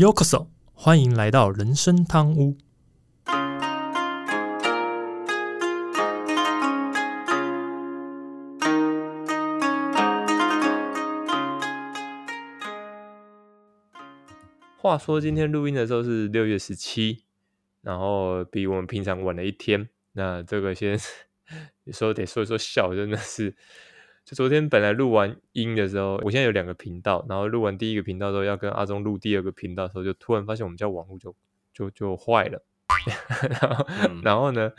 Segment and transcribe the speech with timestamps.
[0.00, 2.56] Yokoso，欢迎来到人生汤屋。
[14.78, 17.24] 话说今天录音的时候是六月十七，
[17.82, 19.90] 然后比我们平常晚了一天。
[20.12, 20.98] 那这个先
[21.84, 23.54] 有时候得说一说笑，真的是。
[24.24, 31.34] 就昨天本来录完音的时候，我现在有两个频道，然后录完第一个频道之后，要跟阿忠录第二个频道的时候，就突然发现我们家网络就
[31.72, 32.64] 就就坏了。
[33.48, 33.86] 然后
[34.22, 34.70] 然后呢，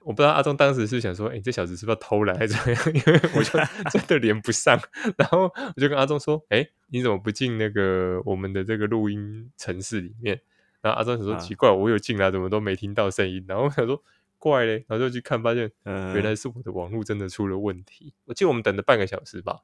[0.00, 2.82] 我不知道阿忠当时是想说，哎，这小子是不是要偷懒还是怎么样？
[2.94, 3.58] 因为我就
[3.92, 4.78] 真的连不上。
[5.16, 5.44] 然后
[5.76, 10.40] 我就跟阿忠说，哎，你怎么不进那个我们的这个录音城市里面？
[10.82, 13.44] 然后阿忠想说，奇怪，我有进来，怎么都没听到声音？
[13.48, 14.02] 然后我想说。
[14.44, 18.12] 怪嘞，然后就去看，发现原来是我的网络真的出了问题。
[18.26, 19.60] 我记得我们等了半个小时吧，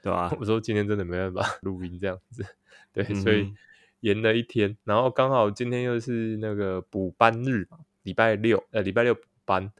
[0.00, 0.32] 对吧？
[0.38, 2.46] 我说今天真的没办法 录音这样子，
[2.92, 3.52] 对，所以
[3.98, 4.76] 延了一天。
[4.84, 9.72] 然后刚好今天又是那个补班日嘛，礼拜六，呃，礼拜六补班。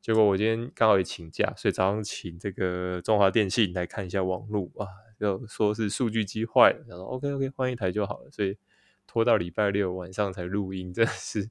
[0.00, 8.58] 结果我今天刚好也请假，所以早上请这个中华电信来看一下网络啊，就说是数据机坏了，然后 OK OK 换一台就好了，所以
[9.06, 11.48] 拖到礼拜六晚上才录音，真的是。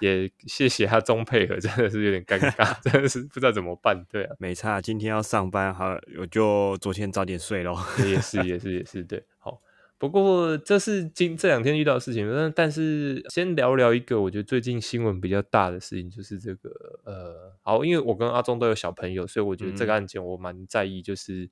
[0.00, 4.02] 也谢谢他中配合，真的是有点尴尬，真的是不知道怎么办。
[4.10, 7.78] 对啊， 没差，今天要上班，好，我就昨天早点睡咯。
[7.98, 9.22] 也是，也是，也是，对。
[9.38, 9.60] 好，
[9.98, 16.70] 不过这是今这两天遇到的事情，但但是先聊聊一个我觉得最近新闻比较大的事情，就是这个
[17.04, 21.50] 呃，好，因为我跟阿忠都有小朋友，所以我觉得这个案件我蛮在意，就是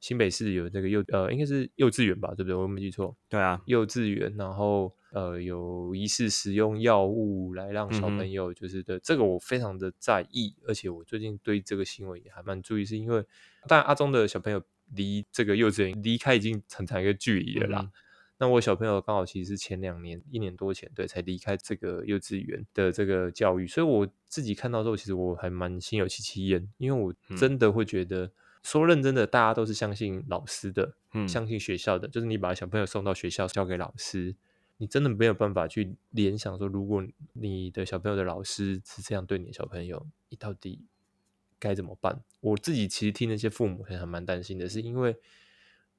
[0.00, 2.54] 新北市有这个幼呃，应该是幼稚园吧，对不对？
[2.54, 3.16] 我没记错。
[3.28, 4.94] 对啊，幼稚园，然后。
[5.10, 13.24] 呃，有疑似使用药物来让小朋友就是的，这个我非常的在意，而且我最近对这个新闻也还蛮注意，是因为
[13.66, 14.62] 但阿中的小朋友
[14.94, 17.90] 离这个幼稚园离开已经很长一个距离了啦。
[18.36, 28.30] 那我小朋友刚好其实是前两年一年多前对才离开这个幼稚园的这个教育，所以我自己看到之后，其实我还蛮心有戚戚焉，因为我真的会觉得
[28.62, 30.94] 说认真的，大家都是相信老师的，
[31.26, 34.36] 相信学校的，就是你把小朋友送到学校交给老师。
[34.80, 40.86] 你真的没有办法去联想说，如果你的小朋友的老师是这样对你的小朋友，你到底
[41.58, 42.22] 该怎么办？
[42.38, 45.16] 我自己其实听那些父母还蛮担心的，是因为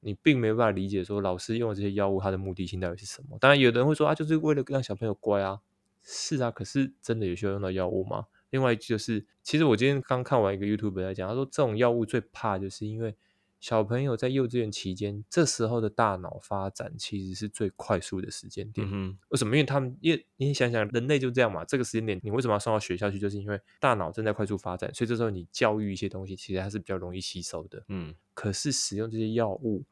[0.00, 3.36] 你并没有办法理解说，老师用这些药物，他的目的性到底是什么？
[3.38, 5.60] 当然，有的人会说啊，就是为了让小朋友乖啊，
[6.02, 8.28] 是啊，可是真的有需要用到药物吗？
[8.50, 13.16] 另外就是，其实我今天刚看完一个 YouTube 在讲，他说这种药物最怕就是因为。
[13.60, 18.88] 小朋友在幼稚园期间，这时候的大脑发展其实是最快速的时间点。
[19.28, 19.54] 为什么？
[19.54, 21.62] 因为他们，因为你想想，人类就这样嘛。
[21.66, 23.18] 这个时间点，你为什么要送到学校去？
[23.18, 27.84] 就是因为大脑正在快速发展，所以这时候你教育一些东西，其实它是比较容易吸收的。
[27.88, 28.14] 嗯。
[28.32, 29.84] 可是使用这些药物，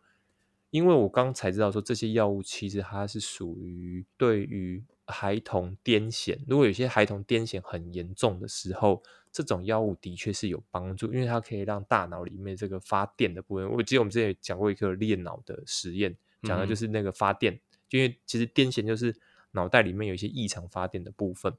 [0.70, 6.38] 因为我刚才知道说，这些药物其实它是属于对于孩童癫痫。
[6.46, 9.02] 如果有些孩童癫痫很严重的时候。
[9.30, 13.70] 这种药物的确是有帮助，因为它可以让大脑里面这个发电的部分。
[13.70, 17.60] 我记得我们之前讲过一个练脑的实验，讲的就是那个发电，
[17.90, 19.14] 因为其实癫痫就是
[19.52, 21.54] 脑袋里面有一些异常发电的部分，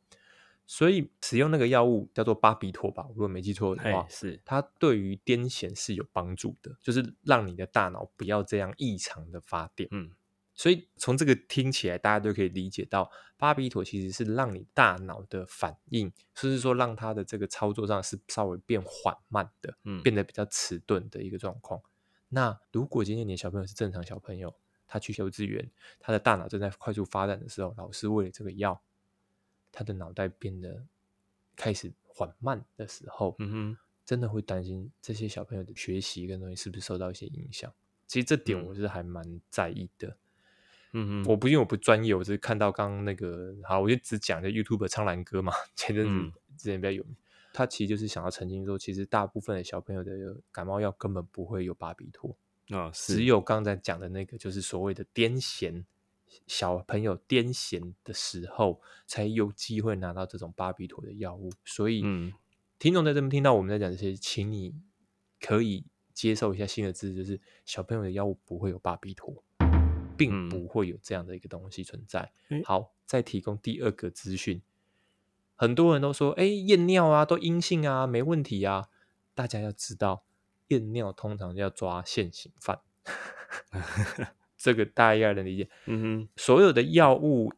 [0.66, 9.88] 所以使用那个药物叫做巴比妥吧，如果没记错的话，是它对于癫痫是有帮助的，就是让你的大脑不要这样异常的发电。
[9.92, 10.12] 嗯。
[10.60, 21.82] 所以从这个听起来，大家都可以理解到，巴比妥其实是让你大脑的反应，甚至说让它的这个操作上是稍微变缓慢的，嗯，变得比较迟钝的一个状况。
[22.28, 24.54] 那如果今天你的小朋友是正常小朋友，
[24.86, 28.82] 他去幼稚园，他的大脑正在快速发展的时候，老师为了这个药，
[29.72, 30.86] 他的脑袋变得
[31.56, 37.74] 开始缓慢的时候，嗯哼，真的会担心这些小朋友的学习跟东西是不是受到一些影响。
[38.08, 40.10] 其实这点我是还蛮在意的。
[40.10, 40.18] 嗯
[40.92, 47.16] 嗯，我不因为我不专业，我只是看到刚刚那个，好，我就只讲的 YouTube 苍兰哥嘛， 前阵子之前比较有名，
[47.54, 50.12] 他其实就是想要澄清说，其实大部分的小朋友的
[50.52, 52.36] 感冒药根本不会有巴比妥
[52.70, 55.84] 啊，只有刚才讲的那个，就是所谓的癫痫
[56.48, 62.04] 小朋友癫痫的时候才有机会拿到这种巴比妥的药物，所以
[62.80, 64.74] 听众在这边听到我们在讲这些，请你
[65.40, 69.44] 可以接受一下新的知识，就是小朋友的药物不会有巴比妥。
[70.20, 72.34] 并不会有这样的一个东西存在。
[72.66, 74.62] 好，再提供第二个资讯。
[75.56, 78.90] 很多人都说：“哎，验尿啊，都阴性啊，没问题啊。”
[79.34, 80.26] 大家要知道，
[80.68, 82.82] 验尿通常要抓现行犯，
[84.58, 85.70] 这个大家要能理解。
[85.86, 87.54] 嗯哼，所有的药物、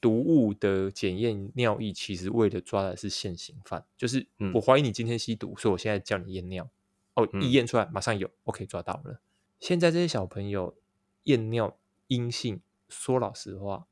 [0.00, 6.70] 毒物的检验尿液，其实为了抓的是现行犯，就是我怀疑你今天吸毒，所以我现在叫你验尿。
[7.14, 9.20] 哦，一验出来马上有，OK，抓到了。
[9.60, 10.76] 现在这些小朋友
[11.24, 11.76] 验尿。
[12.08, 13.86] 阴性，说老实话，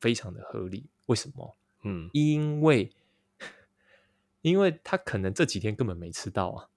[0.00, 0.86] 非常的合理。
[1.06, 1.56] 为什么？
[1.82, 2.92] 嗯因为
[4.42, 6.68] 因为他可能这几天根本没吃到啊，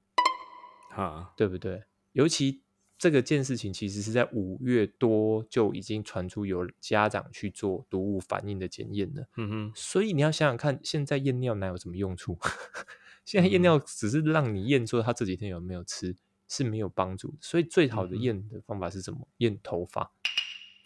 [0.89, 1.83] 哈对不对？
[2.11, 2.61] 尤其
[2.97, 9.27] 这个件事情，其实是在五月多就已经传出有家长去做毒物反应的检验了。
[9.37, 12.37] 嗯哼所以你要想想看，现在验尿哪有什么用处？
[13.25, 16.15] 现在验尿只是让你验出他这几天有没有吃，
[16.47, 17.37] 是没有帮助的。
[17.41, 19.27] 所以最好的验的方法是什么？
[19.37, 20.11] 验头发。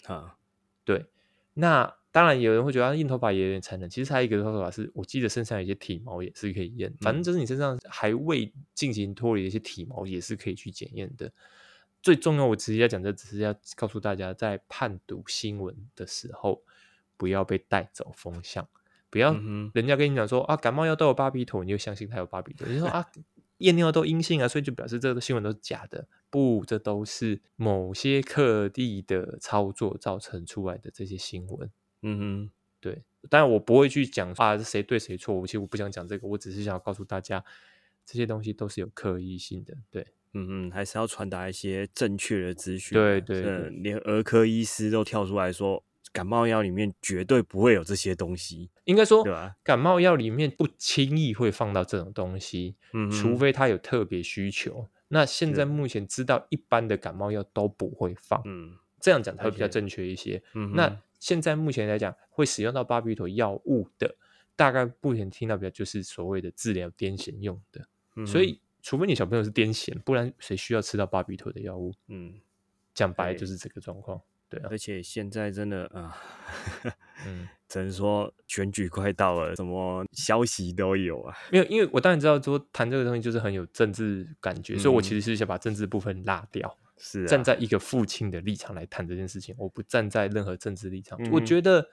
[0.06, 0.38] 哈
[0.84, 1.06] 对，
[1.54, 11.32] 那当然有人会觉得啊验头发也有点残忍，其实还有一个方法是，我记得身上有一些体毛也是可以验，反正就是你身上还未进行脱离的一些体毛也是可以去检验的。
[12.02, 16.62] 最重要，我直接要讲，这只是要告诉大家，在判读新闻的时候，
[17.18, 18.68] 不要被带走风向，
[19.10, 19.34] 不要
[19.74, 22.68] 人家跟你讲说啊，感冒药都有巴比妥，你就相信它有巴比妥。
[22.68, 23.04] 你说啊，
[23.60, 26.08] 验尿都阴性啊，所以就表示这个新闻都是假的。
[26.30, 31.72] 不，这都是某些刻意的操作造成出来的这些新闻。
[32.02, 37.44] 嗯哼对，当然我不会去讲啊谁对谁错，我其实我不想讲这个，我只是想要告诉大家，
[38.06, 39.74] 这些东西都是有刻意性的。
[39.90, 43.02] 对，嗯嗯，还是要传达一些正确的资讯啊。
[43.02, 45.84] 对对连儿科医师都跳出来说，
[46.16, 49.54] 感冒药里面绝对不会有这些东西，应该说对吧？
[49.62, 54.88] 感冒药里面不轻易会放到这种东西，嗯除非他有特别需求。
[55.10, 60.42] 那现在目前知道一般的感冒药都不会放，嗯这样讲才会比较正确一些。
[60.54, 64.16] 嗯那现在目前来讲，会使用到巴比妥药物的，
[64.56, 67.86] 大概目前听到比较就是所谓的治疗癫痫用的。
[68.16, 71.92] 嗯所以，除非你小朋友是癫痫，不然谁需要吃到巴比妥的药物？
[72.08, 72.34] 嗯，
[72.94, 74.22] 讲白就是这个状况。
[74.50, 76.16] 对啊而，且现在真的啊，
[77.26, 81.36] 嗯，只能说选举快到了，什么消息都有啊。
[81.52, 86.78] 没有，因为我当然知道说谈这个东西就是很有政治感觉，所以我其嗯实是想把政治部分拉掉。
[86.98, 91.18] 是啊，站在一个父亲的立场来谈这件事情，我不站在任何政治立场。
[91.22, 91.90] 嗯我觉得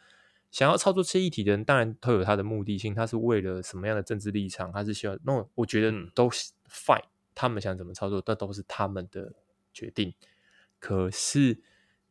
[0.50, 7.02] 想要操作这些议题的人，当然都有他的目的性，他是为了什么样的政治立场，他是希望那我觉得嗯都是 fine，、
[7.34, 9.32] 他们想怎么操作，那都是他们的
[9.72, 10.14] 决定。
[10.78, 11.62] 可是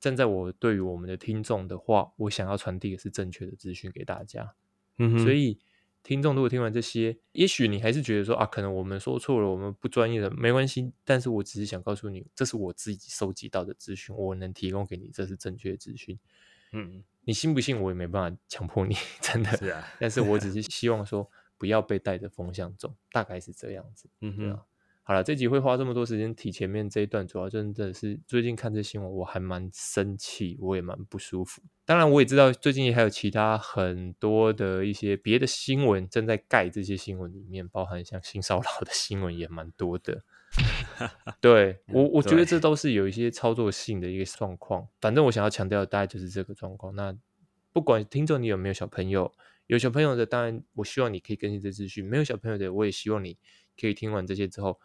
[0.02, 4.56] 站在我对于我们的听众的话，我想要传递的是正确的资讯给大家。
[4.98, 5.60] 嗯，所以
[6.04, 10.92] 听众如果听完这些，也许你还是觉得说啊，可能我们说错了，我们不专业的，没关系。
[11.06, 16.20] 但是我只是想告诉你，这是我自己收集到的资讯，我能提供给你，这是正确的资讯。
[16.74, 19.56] 嗯你信不信，我也没办法强迫你， 真的。
[19.56, 24.10] 是啊，但是我只 是希望说，不要被带着风向走，大概是这样子。
[24.22, 24.60] 嗯哼
[25.04, 31.62] 好了，这集会花这么多时间提前面这一段，主要真的是最近看这新闻，我还蛮生气，我也蛮不舒服。
[31.86, 40.24] 当然，我也知道最近还有其他很多的一些别的新闻正在盖这些新闻里面，包含像性骚扰的新闻也蛮多的。
[41.42, 44.88] 对我，我觉得对这都是有一些操作性的一个状况。
[45.02, 46.96] 反正我想要强调的大概就是这个状况。
[46.96, 47.18] 那
[47.74, 49.34] 不管听众你有没有小朋友，
[49.68, 53.38] 有小朋友的，当然我希望你可以更新这资讯；没有小朋友的，我也希望你
[53.80, 54.78] 可以听完这些之后，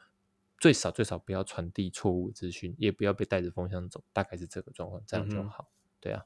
[0.59, 5.69] 最少最少不要传递错误的资讯，也不要被带着风向走，大概是这个状况，这样就好。
[6.01, 6.25] 对啊，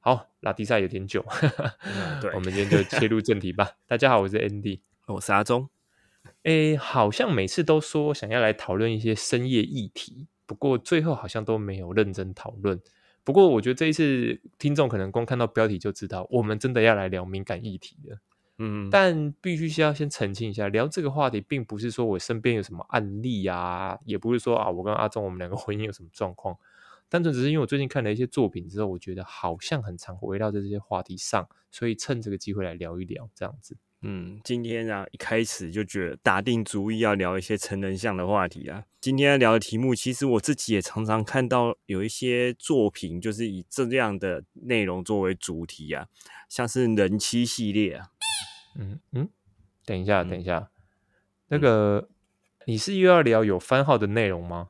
[0.00, 1.24] 好，拉迪赛有点久，
[1.82, 3.76] 嗯 对我们今天就切入正题吧。
[3.86, 4.80] 大家好，我是 Andy。
[5.06, 5.68] 我是阿忠，
[6.42, 12.80] 诶，好像每次都说想要来讨论一些深夜议题，不过最后好像都没有认真讨论。
[13.22, 18.18] 不过我觉得这一次听众可能光看到标题就知道，我们真的要来聊敏感议题了。
[18.58, 26.56] 嗯，但必须是要先澄清一下，聊这个话题并不是说我身边有什么案例啊，也不是说啊我跟阿忠我们两个 婚姻有什么状况，
[27.08, 33.76] 单纯只是因为我最近看了一些作品之后，我觉得好像很常围绕在这些话题上，所以趁这个机会来聊一聊这样子。
[34.02, 38.84] 嗯，今天啊，一开始就觉得打定主意要聊一些成人向的话题啊。
[39.00, 46.06] 今天要聊的题目，其实我自己也常常看到有一些作品，就是以这样的内容作为主题啊，
[46.48, 48.08] 像是人妻系列啊。
[48.78, 49.28] 嗯嗯，
[49.84, 50.70] 等一下，嗯等一下，
[51.48, 52.08] 那个
[52.66, 54.68] 你是又要聊有番号的内容吗？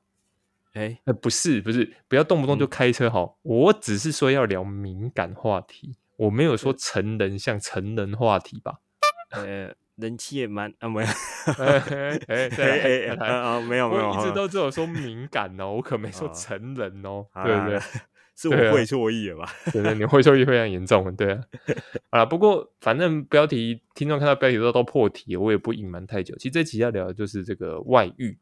[0.74, 3.38] 哎，呃，不是，不是，不要动不动就嗯开车好。
[3.42, 8.80] 我只是说要聊敏感话题，我没有说成人像成人话题吧？
[9.32, 11.08] 呃，人气也蛮 啊，没有，
[11.58, 17.84] 哎哎哎，啊啊，没有没有，我一直都只有说敏感哦，我可没说啊 成人哦，好对不对啦？
[18.36, 19.52] 是我会错意了吧？
[19.72, 21.40] 对对，你会错意非常严重，对啊。
[22.10, 26.36] 啊，不过反正标题听众看到标题都都破题，我也不隐瞒太久。
[26.36, 28.38] 其实这期要聊的就是这个外遇，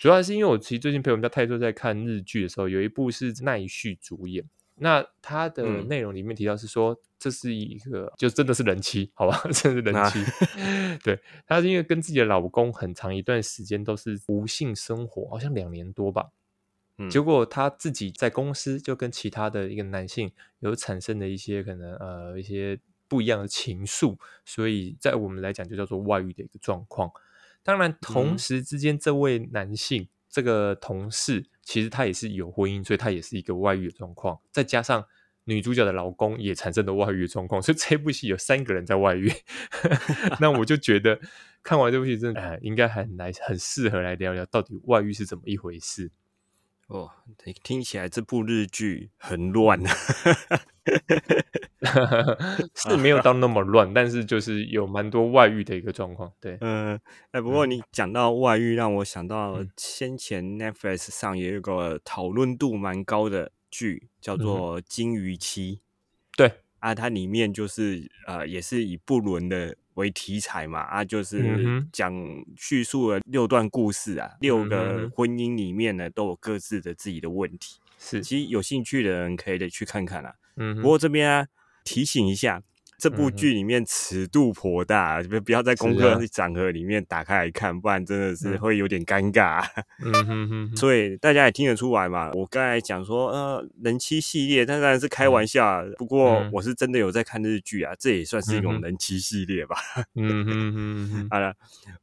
[0.00, 4.44] 主要是因为我其实最近陪我们家泰多在看日剧的时候，有一部是奈绪主演。
[4.78, 10.22] 那它的嗯内容里面提到是说，这是一个就真的是人妻，好吧， 真的是人啊妻。
[11.02, 16.26] 对，她是因为跟自己的老公很长一段时间都是无性生活，好像两年多吧。
[16.98, 27.10] 嗯结果他自己在公司就跟其他的一个男性有产生的一些可能呃一些不一样的情愫，所以在我们来讲就叫做外遇的一个状况。
[27.62, 35.04] 当然，同嗯时之间这位男性这个同事其实他也是有婚姻，所以他也是一个外遇的状况，再加上。
[35.48, 39.30] 女主角的老公也产生了外遇的状况，所以这部戏有三个人在外遇。
[40.42, 41.20] 那我就觉得
[41.62, 46.10] 看完这部戏，真的、呃、应该很来很适合来聊聊到底外遇是怎么一回事。
[46.86, 49.90] 哦，听听起来这部日剧很乱啊。
[52.74, 56.32] 是没有到那么乱，但是就是有蛮多外遇的一个状况。
[56.40, 56.98] 对，嗯，
[57.32, 65.76] 哎，不过你讲到外遇，让我想到嗯先前 Netflix 上也有个讨论度蛮高的剧，叫做《金鱼妻》。
[66.36, 71.44] 对啊，它里面就是呃，也是以不伦的为题材嘛，啊，就是
[71.92, 72.14] 讲
[72.56, 77.78] 叙述了六段故事啊，六嗯个婚姻里面呢都有各自的自己的问题。
[77.98, 80.34] 是，其实有兴趣的人可以得去看看啊。
[80.56, 81.46] 嗯，不过这边啊，
[81.84, 82.62] 提醒一下，
[82.98, 89.68] 这部剧里面尺度颇大，不、不要在公开课啊场合里面打开来看，不然真的是嗯会有点尴尬、啊。
[90.02, 95.84] 嗯哼哼哼，所以大家也听得出来嘛，我刚才讲说，呃，人妻系列，但当然是开玩笑啊。
[95.98, 99.76] 不过嗯我是真的有在看日剧啊，这也算是一种人妻系列吧。
[100.14, 101.54] 嗯哼哼哼， 好了，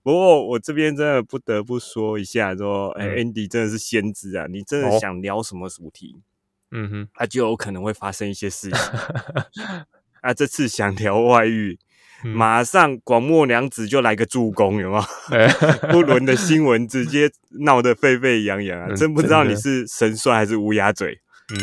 [0.03, 4.45] 不过我这边真的不得不说一下，说，哎、嗯 a n d y 真的是先知啊！
[4.49, 6.21] 你真的哦想聊什么主题，
[6.71, 8.79] 嗯哼，啊，就有可能会发生一些事情。
[10.23, 11.77] 啊，这次想聊外遇，
[12.23, 15.03] 嗯马上广末凉子就来个助攻，有没有？
[15.37, 15.47] 哎
[15.91, 17.29] 不伦的新闻直接
[17.65, 18.87] 闹得沸沸扬扬啊！
[18.89, 21.19] 嗯真不知道你是神帅还是乌鸦嘴
[21.53, 21.59] 嗯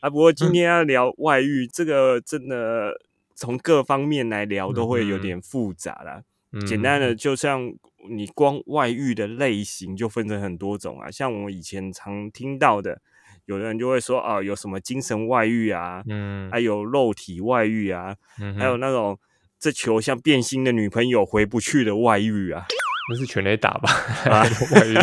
[0.00, 0.10] 啊！
[0.10, 2.92] 不过今天要聊外遇，这个真的
[3.34, 6.22] 从各方面来聊都会有点复杂啦。
[6.52, 7.72] 嗯，简单的，就像
[8.10, 13.00] 你光外遇的类型就分成很多种啊，像我以前常听到的，
[13.50, 19.18] 有的人就会说啊，有什么精神外遇啊，嗯，还有肉体外遇啊，嗯还有那种
[19.58, 22.64] 这球像变心的女朋友回不去的外遇啊。
[23.10, 23.90] 那是全垒打吧？
[24.30, 24.96] 啊 外遇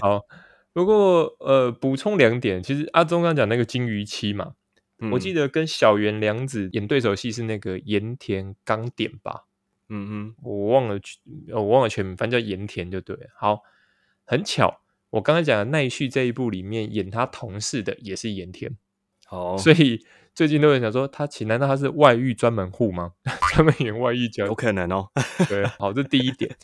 [0.00, 0.22] 好，
[0.72, 4.52] 不过呃，补充两点，其实阿忠刚刚讲那个金鱼妻嘛，
[5.10, 9.46] 我记得，跟小原良子演对手戏是那个盐田刚典吧，
[9.88, 11.00] 嗯嗯，我忘了
[11.48, 13.26] 我忘了全名，反正叫盐田就对了。
[13.36, 13.62] 好，
[14.24, 14.80] 很巧，
[15.14, 18.76] 我刚才讲的奈绪这一部里面演他同事的也是盐田，
[19.26, 20.04] 好，所以
[20.34, 23.12] 最近都有人想说他其难道他是外遇专门户吗？
[23.54, 25.08] 专门演外遇角有可能哦。
[25.48, 26.56] 对，好，这第一点。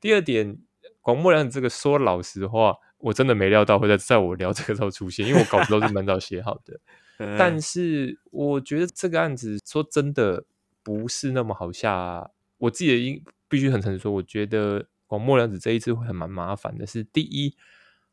[0.00, 0.56] 第二点，
[1.00, 6.78] 广末凉子这个说老实话，我真的没料到会在在我聊这个时候出现，因为我稿子都是蛮早写好的。
[7.36, 10.44] 但是我觉得这个案子说真的
[10.84, 17.56] 不是那么好下，我自己的应必须很诚实说，我觉得广末凉子这一次会很蛮麻烦的是，第一，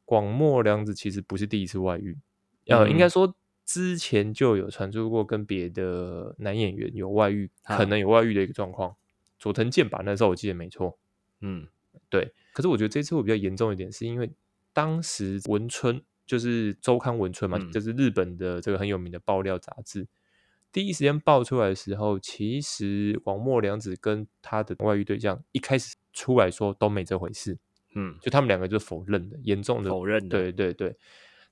[0.06, 2.18] 广末凉子其实不是第一次外遇，
[2.68, 8.96] 呃，嗯应该说之前就有传出过跟别的男演员有外遇，啊可能有外遇的一个状况。
[9.40, 10.98] 佐藤健吧，那时候我记得没错，
[11.42, 11.68] 嗯
[12.10, 12.34] 对。
[12.54, 14.32] 可是我觉得这次会比较严重一点，是因为
[14.72, 20.08] 当时文春就是周刊文春嘛，嗯就是日本的这个很有名的爆料杂志，
[20.72, 27.58] 第一时间爆出来的时候，其实广末凉子跟他的外遇对象一开始出来说都没这回事，
[27.96, 30.96] 嗯，就他们两个就是否认的，严重的否认的，对对对，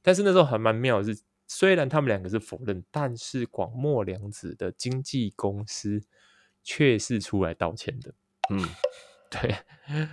[0.01, 6.01] 但是那时候还蛮妙的是，虽然他们两个是否认，但是广末凉子的经纪公司
[6.63, 8.13] 却是出来道歉的。
[8.49, 8.59] 嗯，
[9.29, 9.55] 对，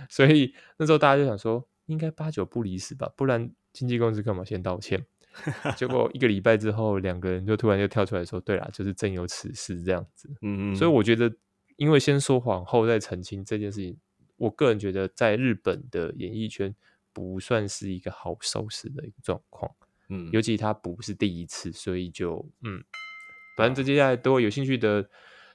[0.09, 5.05] 所以那时候大家就想说，应该八九不离十吧，不然经纪公司干嘛先道歉？
[5.77, 10.27] 结果一个礼拜之后，两个人就突然就跳出来说：“对啦，就是真有此事这样子。
[10.41, 11.31] 嗯嗯，所以我觉得，
[11.77, 13.95] 因为先说谎后再澄清这件事情，
[14.39, 16.73] 我个人觉得在日本的演艺圈
[17.13, 19.71] 不算是一个好收拾的一个状况。
[20.11, 22.83] 嗯尤其他不是第一次，所以就嗯，
[23.55, 25.07] 反正这接下来都会有兴趣的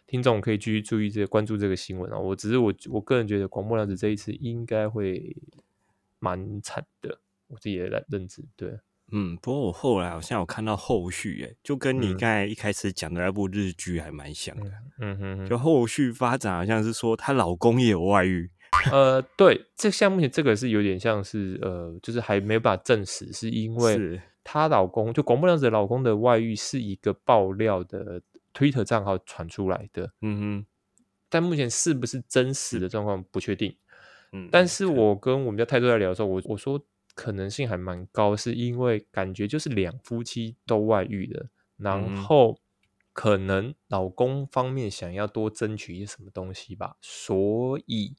[0.07, 2.17] 听众可以继续注意这个关注这个新闻啊。
[2.17, 5.37] 我只是我我个人觉得广末凉子这一次应该会
[6.21, 8.45] 蛮惨的，我自己的认认知。
[8.55, 8.79] 对，
[9.11, 14.71] 嗯，不过我后来好像有看到后续，诶，就跟你嗯刚才一开始讲的那部日剧还蛮像的。
[15.01, 18.53] 嗯哼哼，就后续发展好像是说她老公也有外遇，
[18.91, 28.21] 呃，对，这像目前这个是有点像是呃，就是还没有办法证实，是因为她老公就广末凉子的老公的外遇是一个爆料的
[28.53, 30.67] Twitter 账号传出来的，嗯哼。
[31.31, 33.77] 但目前是不是真实的状况不确定。
[34.33, 36.81] 嗯，但是我跟我们家泰多在聊的时候，我我说
[37.15, 42.61] 可能性还蛮高，是因为感觉就是两夫妻都外遇的，然嗯后
[43.13, 48.15] 可能老公方面想要多争取一些什么东西吧，所以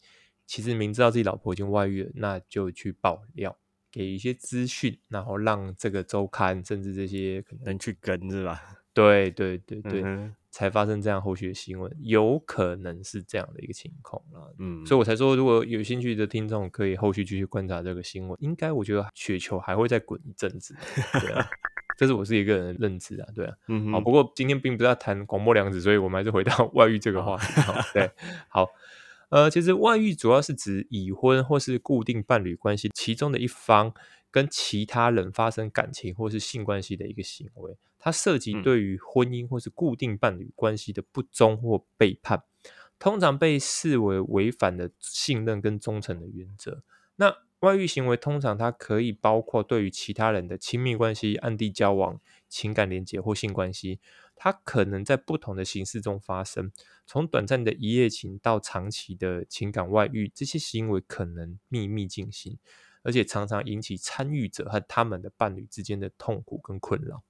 [0.46, 3.58] 其实明知道自己老婆已经外遇了，那就去爆料
[3.92, 8.62] 给一些资讯，然后让这个周刊甚至这些可能能去跟是吧？
[8.94, 14.40] 对对对对，嗯才发生这样后续的新闻，有可能是这样的一个情况啦。
[14.58, 18.38] 嗯，所以我才说，如果有兴趣的听众，可以后续继续观察这个新闻。
[18.40, 20.74] 应该我觉得雪球还会再滚一阵子，
[21.20, 21.46] 对啊，
[22.00, 23.52] 这是我自己个人的认知啊，对啊。
[23.52, 27.60] 好，嗯好不过今天并不是要谈广播良子，所以我们还是回到 外遇这个话题。
[27.60, 28.10] 好，对，
[28.48, 28.66] 好，
[29.30, 33.94] 呃，其实外遇主要是指已婚或是固定伴侣关系其中的一方
[34.32, 42.44] 跟其他人发生感情或是性关系的一个行为，它涉及嗯对于婚姻或是固定伴侣关系的不忠或背叛，
[43.00, 46.84] 通常被视为违反了信任跟忠诚的原则。
[47.16, 54.00] 那外遇行为通常它可以包括对于其他人的亲密关系、暗地交往、情感连结或性关系，
[54.36, 56.72] 它可能在不同的形式中发生，
[57.06, 62.58] 从短暂的一夜情到长期的情感外遇，这些行为可能秘密进行，
[63.04, 67.24] 而且常常引起参与者和他们的伴侣之间的痛苦跟困扰。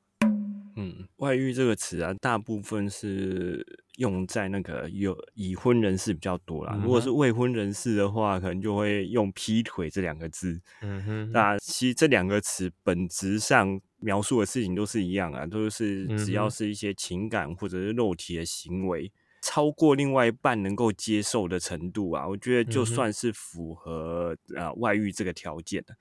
[0.77, 3.65] 嗯，外遇这个词啊，大部分是
[3.97, 6.77] 用在那个有已婚人士比较多啦。
[6.83, 10.59] 如果是未婚人士的话，可能就会用劈腿这两个字。
[10.81, 19.09] 嗯哼，那其实这两个词本质上描述的事情都是一样啊，都是只要是一些情感或者是肉体的行为，
[19.41, 25.95] 超过另外一半能够接受的程度啊，我觉得就算是符合啊、呃外遇这个条件的。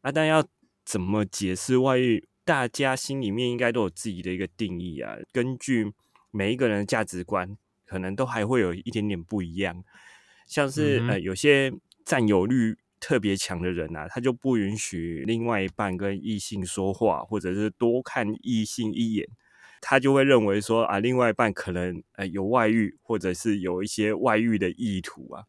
[0.00, 0.42] 啊，但要
[0.86, 2.26] 怎么解释外遇？
[2.48, 5.18] 大家心里面应该都有自己的一个定义啊。
[5.30, 5.92] 根据
[6.30, 9.84] 每一个人的价值观，可能都还会有一点点不一样。
[10.46, 11.70] 像是、嗯呃，有些
[12.06, 19.28] 占有欲特别强的人啊，他就不允许另外一半跟异性说话，或者是多看异性一眼。
[19.82, 25.44] 他就会认为说啊，另外一半可能呃有外遇，或者是有一些外遇的意图啊。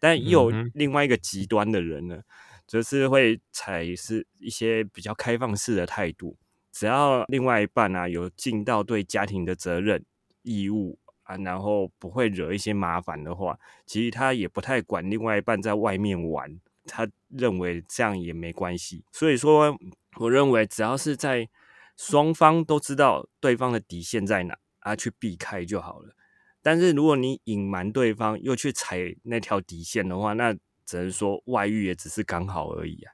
[0.00, 2.20] 但也有另外一个极端的人呢，
[2.64, 6.36] 则是会采是一些比较开放式的态度，
[6.74, 10.04] 只要另外一半啊有尽到对家庭的责任
[10.42, 19.04] 义务啊，然后不会惹一些麻烦的话，其实他也不太管另外一半在外面玩，他认为这样也没关系。
[19.12, 19.78] 所以说，
[20.18, 21.48] 我认为只要是在
[21.96, 26.16] 双方都知道对方的底线在哪啊，去避开就好了。
[26.60, 30.52] 但是如果你隐瞒对方，又去踩那条底线的话，那
[30.84, 33.12] 只能说外遇也只是刚好而已啊。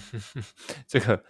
[0.86, 1.24] 这个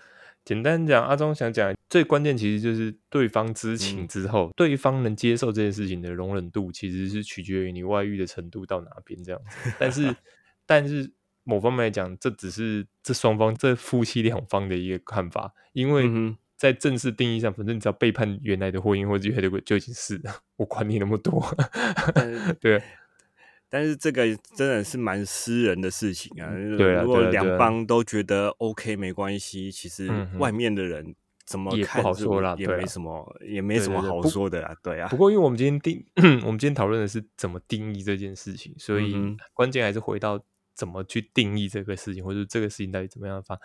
[0.45, 9.73] 简单讲，阿忠想讲最关键其实就是对方知情嗯之后，对方能接受这件事情的容忍度，其实是取决于你外遇的程度到哪边这样子。
[9.79, 10.17] 但是，
[10.67, 11.13] 但是
[11.45, 16.09] 某方面来讲，这只是这双方这夫妻两方的一个看法，因为
[16.57, 20.21] 在正式定义上，反正你只要背叛原来的婚姻或者原来的就已经是，
[20.57, 21.43] 我管你那么多。
[22.61, 22.83] 对，
[23.71, 26.51] 但是这个真的是蛮私人的事情啊。
[26.77, 31.15] 对啊如果两方都觉得 OK 没关系，其实外面的人
[31.47, 34.77] 怎么也不看好说啦也没什么，也没什么好说的啦。
[34.83, 36.05] 对啊不，过，因为我们今天定，
[36.45, 39.17] 我们今天讨论的是怎么定义这件事情，所以
[39.55, 43.59] 关键还是回到怎么去定义这个事情，或者这个事情到底怎么样发。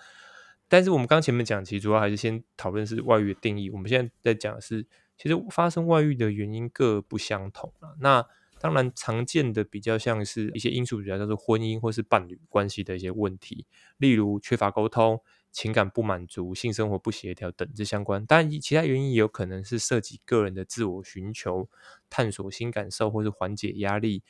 [0.67, 3.69] 但是我们刚前面讲，其实主要还是先讨论是外遇的定义。
[3.69, 7.93] 我们现在在讲的是，其实发生外遇的原因各不相同啊。
[7.99, 8.25] 那
[8.59, 18.25] 当然常见的比较像是一些因素，比较像是婚姻或是伴侣关系的一些问题，例如缺乏沟通、情感不满足、性生活不协调等这相关。
[18.25, 21.69] 当然，其他原因也有可能是涉及个人的自我寻求、
[22.09, 24.23] 探索新感受或是缓解压力。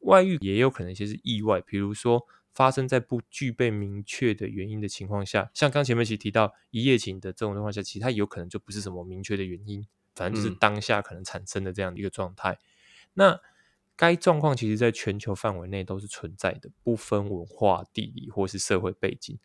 [0.00, 12.58] 外遇也有可能一些是意外，比如说发生在不具备明确的原因的情况下，像刚前面其实提到一夜情的这种情况下，其实它有可能就不是什么明确的原因，反正就是嗯当下可能产生的这样的一个状态。
[13.14, 13.40] 那
[13.96, 19.38] 该状况其实在全球范围内都是存在的，不分文化、地理或是社会背景。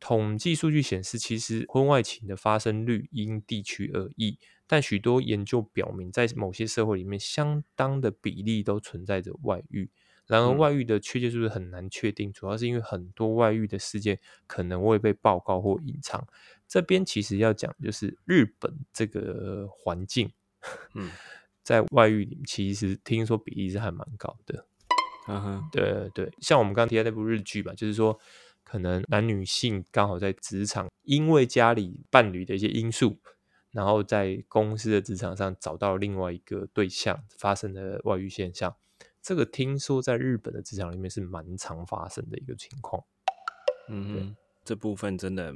[0.00, 9.90] 统计数据显示，其实婚外情的发生率因地区而异，但许多研究表明，在某些社会里面，相当的比例都存在着外遇。
[10.26, 16.26] 然而，嗯外遇的确切数字很难确定，主要是因为很多外遇的事件可能会被报告或隐藏。
[16.66, 20.32] 这边其实要讲就是日本这个环境，
[20.94, 21.10] 嗯
[21.62, 24.66] 在外遇里，其实听说比例是还蛮高的。
[25.28, 28.18] 嗯哼，对对，像我们刚刚提到那部日剧吧，就是说，
[28.64, 33.18] 可能男女性刚好在职场，因为家里伴侣的一些因素，
[33.70, 38.74] 然后在公司的职场上找到另外一个对象，发生了外遇现象。
[39.22, 43.04] 这个听说在日本的职场里面是蛮常发生的一个情况。
[43.88, 45.54] 嗯哼，这部分真的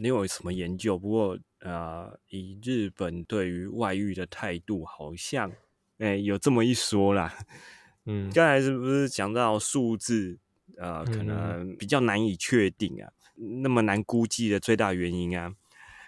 [0.00, 5.52] 没有什么研究，不过呃，以日本对于外遇的态度，好像
[5.98, 7.36] 哎、有这么一说啦。
[8.06, 10.38] 嗯刚才是不是讲到数字？
[10.78, 13.12] 呃，可能比较难以确定啊。
[13.62, 15.52] 那么难估计的最大原因啊，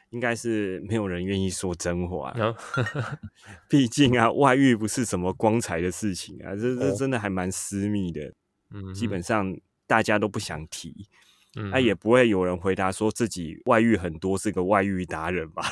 [0.09, 2.35] 应该是没有人愿意说真话。
[3.68, 8.33] 毕竟啊，外遇不是什么光彩的事情啊，这这哦真的还蛮私密的，
[8.70, 9.55] 嗯基本上
[9.87, 10.88] 大家都不想提。
[10.88, 11.07] 嗯
[11.71, 15.62] 那、也不会有人回答说自己外遇很多，是个外遇达人吧？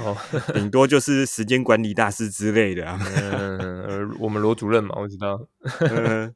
[0.00, 0.16] 哦，
[0.54, 2.98] 顶多就是时间管理大师之类的啊。
[3.04, 5.46] 嗯，呃我们罗主任嘛，我知道，
[5.80, 6.34] 嗯，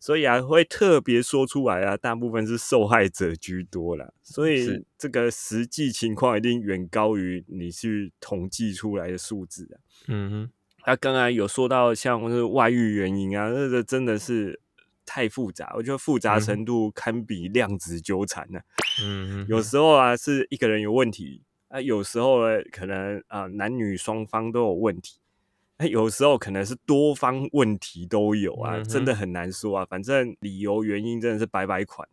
[0.00, 4.10] 所以啊，会特别说出来啊，大部分是受害者居多啦。
[4.22, 9.76] 所以这个实际情况一定远高于你去统计出来的数字啊。
[10.08, 10.50] 嗯哼，
[10.82, 14.60] 他刚才有说到像是外遇原因啊，那个真的是
[15.04, 18.60] 太复杂，我觉得复杂嗯程度堪比量子纠缠呢、
[19.02, 25.18] 嗯哼，有时候啊，是一个人有问题啊，有时候呢，可能啊、男女双方都有问题。
[25.76, 29.84] 那，有时候可能是多方问题都有啊，嗯真的很难说啊。
[29.84, 32.08] 反正理由原因真的是百百款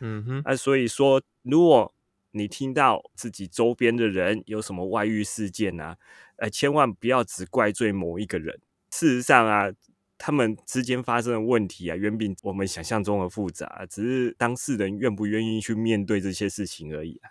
[0.00, 1.94] 嗯哼，啊，所以说，如果
[2.32, 5.96] 你听到自己周边的人有什么外遇事件啊，
[6.36, 8.60] 呃，千万不要只怪罪某一个人。
[8.90, 9.72] 事实上啊，
[10.18, 17.30] 他们之间发生的问题啊，远比我们想象中的复杂，只是当事人愿不愿意去面对这些事情而已啊。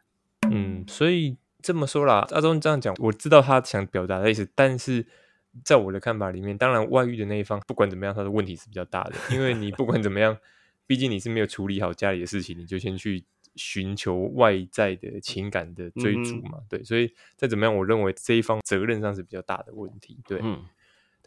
[0.51, 5.05] 嗯，所以这么说啦，阿忠这样讲，我知道他想表达的意思，但是
[5.63, 10.37] 在我的看法里面，当然外遇的那一方不管怎么样，他的问题是比较大的，因为你不管怎么样，
[10.85, 13.23] 毕竟你是没有处理好家里的事情，你就先去
[13.55, 20.39] 寻求外在的情感的追逐嘛，对，所以再怎么样，我认为这一方责任上是比较大的问题，对。
[20.43, 20.63] 嗯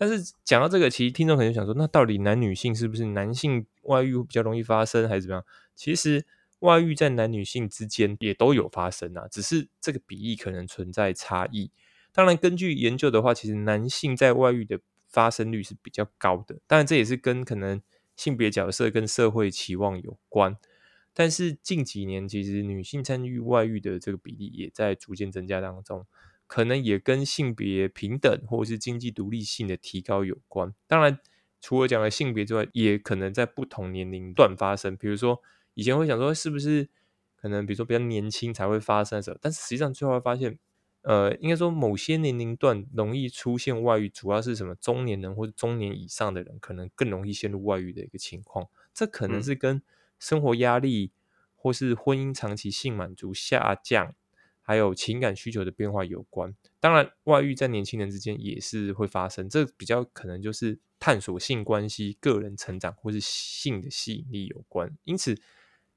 [0.00, 5.44] 但是讲到这个，其实听众可能想说，那到底男女性是不是男性外遇比较容易发生，还是怎么样？
[5.74, 6.24] 其实
[6.60, 11.72] 外遇在男女性之间也都有发生啊，只是这个比例可能存在差异。
[12.12, 17.82] 当然，根据研究的话，其实男性在外遇的发生率是比较高的，当然这也是跟可能
[18.14, 20.56] 性别角色跟社会期望有关。
[21.12, 26.06] 但是近几年，其实女性参与外遇的这个比例也在逐渐增加当中。
[26.48, 30.74] 可能也跟性别平等或是经济独立性的提高有关。
[30.88, 31.20] 当然，
[31.60, 34.96] 除了讲的性别之外，也可能在不同年龄段发生。
[34.96, 35.40] 比如说，
[35.74, 36.88] 以前会想说是不是
[37.36, 40.58] 可能比如说比较年轻才会发生的时候，但是实际上最后会发现，
[41.02, 48.66] 呃，应该说某些年龄段容易出现外遇，主要是什么中年人或者中年以上的人，可能更容易陷入外遇的一个情况。
[48.94, 49.82] 这可能嗯是跟
[50.18, 51.12] 生活压力
[51.54, 54.14] 或是婚姻长期性满足下降。
[54.68, 56.54] 还有情感需求的变化有关。
[56.78, 64.94] 当然，外遇在年轻人之间也是会发生，这比较可能就是探索性关系、个人成长或是性的吸引力有关。
[65.04, 65.34] 因此，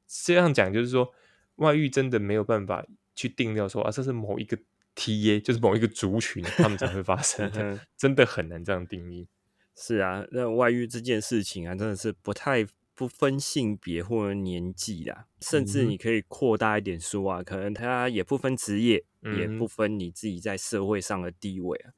[0.08, 1.14] 这样讲就是说，
[1.56, 4.58] 外遇真的没有办法去定掉说啊，这是某一个
[4.96, 9.28] TA，就是某一个族群他们才会发生的， 真的很难这样定义。
[9.76, 12.66] 是啊，那外遇这件事情啊，真的是不太
[13.02, 19.04] 不分性别或者年纪啦，甚至你可以扩大一点说啊，可能他也不分职业，
[19.40, 21.90] 也不分你自己在社会上的地位啊。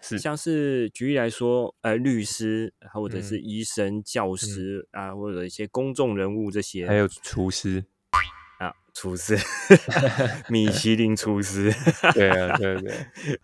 [0.00, 0.16] 是。
[0.20, 3.42] 像是举例来说，呃，律师或者是嗯。
[3.42, 7.84] 医生、教师啊，或者一些公众人物这些，还有厨师，
[8.60, 9.36] 啊，厨师，
[10.48, 11.74] 米其林厨师，
[12.14, 12.94] 对啊，对对，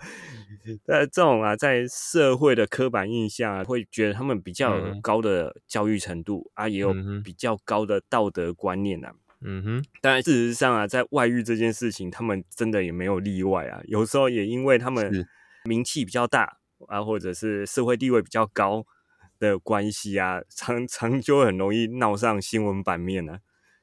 [0.86, 9.12] 呃，这种啊，在社会的刻板印象啊，会觉得他们比较高的教育程度、啊，也有比较高的道德观念啊。
[9.40, 13.80] 嗯哼，当然，事实上啊，在外遇这件事情，他们真的也没有例外啊。
[13.84, 15.26] 有时候也因为他们
[15.64, 16.58] 名气比较大
[16.88, 18.84] 啊，或者是社会地位比较高
[19.38, 23.38] 的关系啊，常常就很容易闹上新闻版面啊，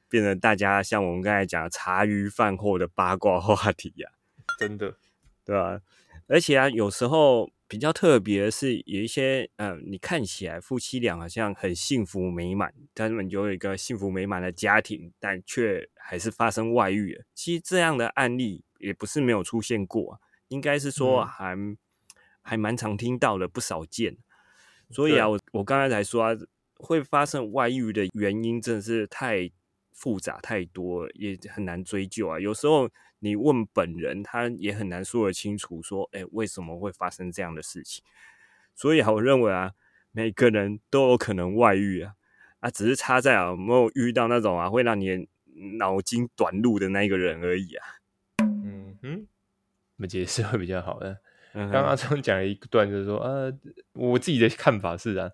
[0.09, 4.11] 变成大家像我们刚才讲茶余饭后的八卦话题啊。
[4.59, 4.97] 真的，
[5.45, 5.79] 对吧、
[6.27, 17.23] 而且啊，有时候比较特别的是，有一些呃，你看起来夫妻俩好像很幸福美满，他们有一个幸福美满的家庭，但却还是发生外遇了。
[17.33, 21.77] 其实这样的案例也不是没有出现过、啊，应该是说嗯还、
[22.41, 24.17] 还蛮常听到的，不少见。
[24.89, 26.35] 所以啊，我我刚才才说啊，
[26.77, 29.49] 会发生外遇的原因真的是太
[29.95, 32.37] 复杂太多，也很难追究啊。
[32.39, 38.03] 有时候你问本人，他也很难说得清楚，说，哎，为什么会发生这样的事情？
[38.75, 39.71] 所以啊，我认为啊，
[40.11, 42.13] 每个人都有可能外遇啊，
[42.59, 45.27] 啊，只是差在啊有没有遇到那种啊会让你
[45.79, 47.85] 脑筋短路的那一个人而已啊。
[48.39, 49.27] 嗯哼，
[49.95, 51.21] 我们解释会比较好的。
[51.53, 53.57] 刚刚阿聪讲了一段，就是说，呃，
[53.93, 55.31] 我自己的看法是啊，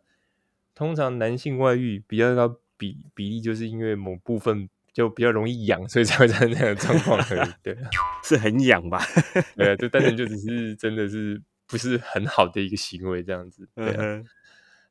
[0.76, 7.50] 通常男性外遇比较高比比例，就是因为某部分就比较容易痒，所以才会产生这样的状况而已。
[7.62, 7.90] 对啊，
[8.26, 9.00] 是很痒吧？
[9.56, 13.70] 对啊，就单纯就只是真的是不是很好的一个行为这样子。
[13.76, 14.26] 对啊，嗯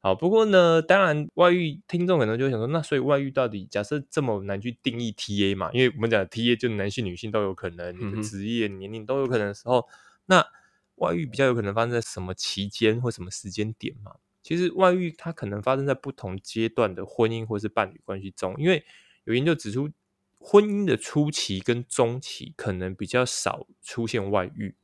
[0.03, 5.71] 好，不过呢，当然外遇听众可能就会想说，那所以外遇到底假设这么难去定义 TA 嘛？
[5.75, 9.87] 因为我们讲 TA 就男性、女性都有可能，你的职业、年龄都有可能的时候，
[10.27, 10.47] 那
[10.95, 14.13] 外遇比较有可能发生在什么期间或什么时间点嘛？
[14.43, 18.85] 其实外遇它可能发生在不同阶段的婚姻或是伴侣关系中，因为
[19.25, 19.91] 有研究指出，
[20.39, 24.75] 婚姻的初期跟中期可能比较少出现外遇，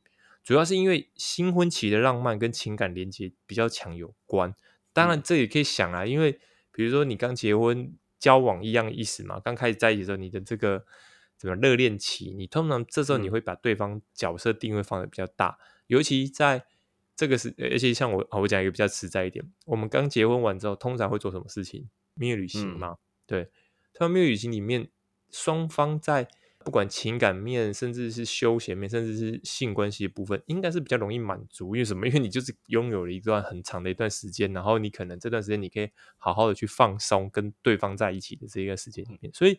[0.43, 4.53] 主要是因为新婚期的浪漫跟情感连接比较强有关。
[4.93, 6.39] 当然，这也可以想啊，因为
[6.71, 10.85] 比如说你刚结婚交往一样意思嘛，刚开始在一起的时候，你的这个
[11.37, 16.65] 怎么热恋期，你通常这时候你会把对方角色定位放的比较大，尤其在
[17.17, 21.89] 这个是，而且像我我讲一个比较实在一点，我们刚结婚完之后，通常会做什么事情？
[22.13, 23.43] 蜜月旅行嘛，对，
[23.93, 24.89] 通常蜜月旅行里面，
[25.29, 26.29] 双方在。
[26.65, 31.73] 不管情感面，甚至是休闲面，甚至是性关系的部分，应该是比较容易满足。
[31.73, 32.05] 因为什么？
[32.05, 39.33] 因为你就是拥有了一段很长的一段时间，然后你可能这段时间你可以好好的去放松，跟对方在一起的这一个时间里面。
[39.33, 39.57] 所以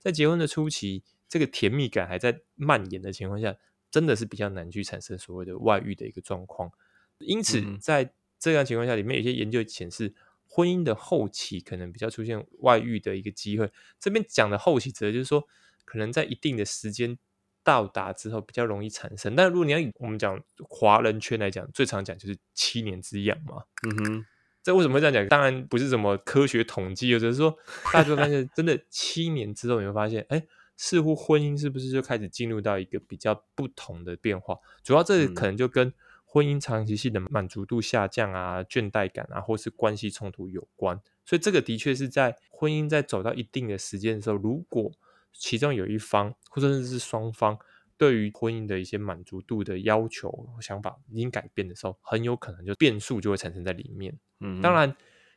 [0.00, 3.54] 在结婚的初期，这个甜蜜感还在蔓延的情况下，
[3.88, 6.72] 真的是比较难去产生所谓的外遇的一个状况。
[7.18, 10.14] 因此，在这样情况下，里面有些研究显示，
[10.46, 13.70] 婚姻的后期可能比较出现外遇的一个机会。
[13.98, 15.46] 这边讲的后期，指的就是说。
[15.90, 17.16] 可能在一定的时间
[17.64, 23.62] 到达之后比较容易产生，但如果你要以我们讲华人圈来讲，最常讲就是七年之痒嘛。
[23.88, 24.26] 嗯哼，
[24.62, 25.26] 这为什么会这样讲？
[25.28, 27.56] 当然不是什么科学统计，或者是说
[27.90, 30.44] 大家会发现，真的七年之后你会发现，哎，
[30.76, 34.58] 似乎婚姻是不是就开始进入到一个比较不同的变化？
[34.84, 35.90] 主要这可能就跟
[36.30, 41.00] 婚姻长期性的满足度下降啊、倦怠感啊，或是关系冲突有关。
[41.24, 44.92] 所以这个的确是在婚姻在走到一定的时间的时候，如果
[45.32, 47.58] 其中有一方，或者是双方，
[47.96, 54.18] 对于婚姻的一些满足度的要求想法已经改变的时候，很有可能就变数就会产生在里面。
[54.40, 54.94] 嗯，当然，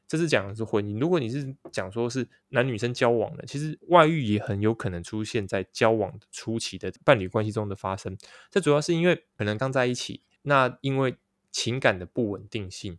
[0.08, 1.00] 这是讲的是婚姻。
[1.00, 8.18] 如果你是讲说是男女生交往的，其实外遇也很有可能出现在交往初期的伴侣关系中的发生。
[8.50, 11.16] 这主要是因为可能刚在一起，那因为
[11.52, 12.98] 情感的不稳定性，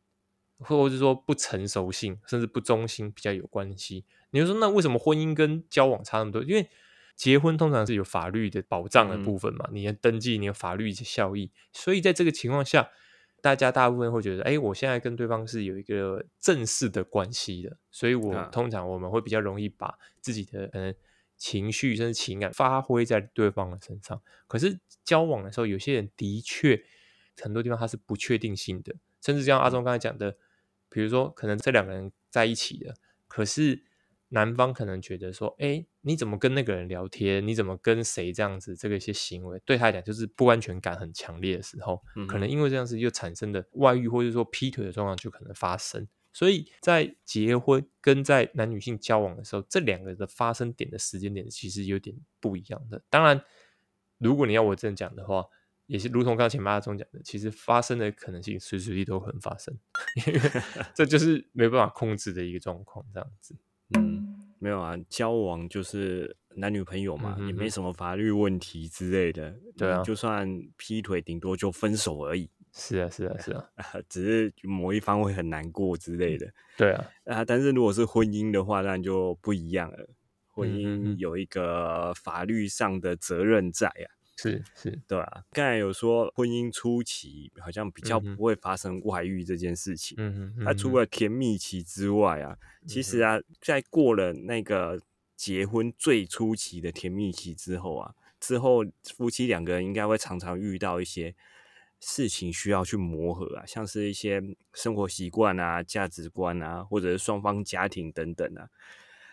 [0.59, 4.05] 或者是说不成熟性，甚至不忠心比较有关系。
[4.31, 6.43] 你就说，那为什么婚姻跟交往差那么多？
[6.43, 6.69] 因为
[7.15, 12.91] 结婚通常是有法律的保障的部分嘛，你要登记，你有法律效益，所以在这个情况下，
[13.43, 20.95] 大家大部分会觉得，哎，我现在跟对方是有一个正式的关系的，所以我通常我们会比较容易把自己的呃
[21.37, 24.21] 情绪甚至情感发挥在对方的身上。
[24.47, 26.83] 可是交往的时候，有些人的确
[27.41, 30.37] 很多地方它是不确定性的，甚至像阿忠刚才讲的，
[30.89, 32.95] 比如说可能这两个人在一起了，
[33.29, 33.85] 可是。
[34.35, 37.47] 男方可能觉得说：“哎，你怎么跟那个人聊天？
[37.47, 38.75] 你怎么跟谁这样子？
[38.75, 46.09] 这个一些行为对他来讲就是不安全感很强烈的时候，可能因为这样子就产生的外遇或者说劈腿的状况就可能发生。
[46.33, 53.03] 所以在结婚跟在男女性交往的时候，这两个的发生点的时间点其实有点不一样的。
[53.11, 53.45] 当然，
[54.17, 55.45] 如果你要我这样讲的话，
[55.87, 59.75] 也是如同刚才前八中讲的，其实发生的可能性随时随地都可能发生，
[60.27, 60.41] 因为
[60.95, 63.57] 这就是没办法控制的一个状况，这样子。”
[63.95, 69.55] 嗯，没有啊，交往就是男女朋友嘛，也没什么法律问题之类的。
[69.77, 72.49] 对啊，就算劈腿，顶多就分手而已。
[72.73, 73.69] 是啊，是啊，是啊，
[74.09, 76.51] 只是某一方会很难过之类的。
[76.79, 80.09] 对啊，啊，但是如果是婚姻的话，那就不一样了。
[80.47, 84.09] 婚姻有一个法律上的责任在啊。
[84.43, 85.45] 是是，对啊。
[85.53, 90.17] 刚才有说婚姻初期好像比较不会发生外遇这件事情。
[90.19, 90.65] 嗯嗯。
[90.65, 95.01] 那除了甜蜜期之外啊，其实啊，在过了那个
[95.37, 101.35] 结婚最初期的甜蜜期之后啊，之后夫妻两个人应该会常常遇到一些
[102.01, 108.69] 事情需要去磨合啊，像是一些生活习惯啊、价值观啊，或者是双方家庭等等啊，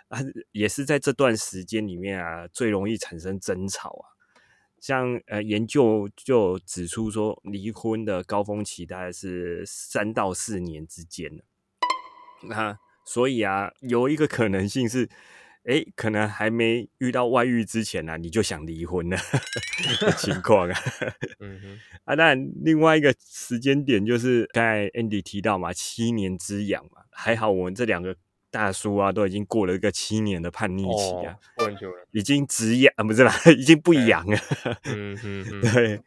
[0.10, 0.20] 啊，
[0.52, 4.19] 也是在这段时间里面啊，最容易产生争吵啊。
[4.80, 11.44] 像呃，研究就指出说，离婚的高峰期大概是三到四年之间的。
[12.44, 15.10] 那所以啊，有一个可能性是，
[15.64, 19.18] 哎，可能还没遇到外遇之前呢，你就想离婚了
[20.02, 20.80] 的情况啊。
[21.40, 21.80] 嗯哼。
[22.06, 28.16] 啊，那另外一个时间点就是刚才 Andy 提到嘛，七年之痒嘛，还好我们这两个。
[28.52, 34.38] 大叔啊，都已经过了一个七年的叛逆期啊，过很久了，已经止痒啊，不是啦， 已经不痒了。
[34.86, 36.02] 嗯嗯， 对，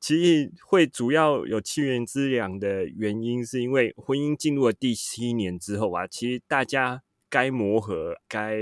[0.00, 8.56] 其实会主要有七年之痒的原因，是因为婚姻进入了第七年之后啊，其实大家该磨合、该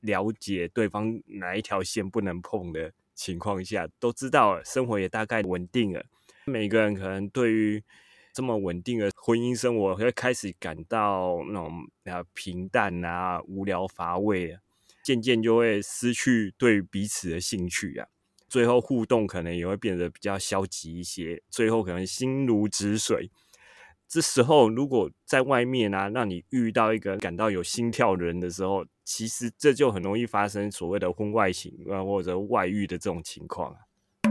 [0.00, 6.04] 了解对方哪一条线不能碰的情况下，都知道了，生活也大概稳定了，
[6.44, 7.82] 每个人可能对于。
[8.36, 14.58] 这么稳定的婚姻生活，会开始感到那种啊平淡啊、无聊乏味，
[15.02, 18.06] 渐渐就会失去对彼此的兴趣啊。
[18.46, 23.30] 最后互动可能也会变得比较消极一些，最后可能心如止水。
[24.06, 33.78] 这时候如果在外面啊，让你遇到一个感到有心跳的人的时候，其实这就很容易发生所谓的婚外情啊或者外遇的这种情况啊。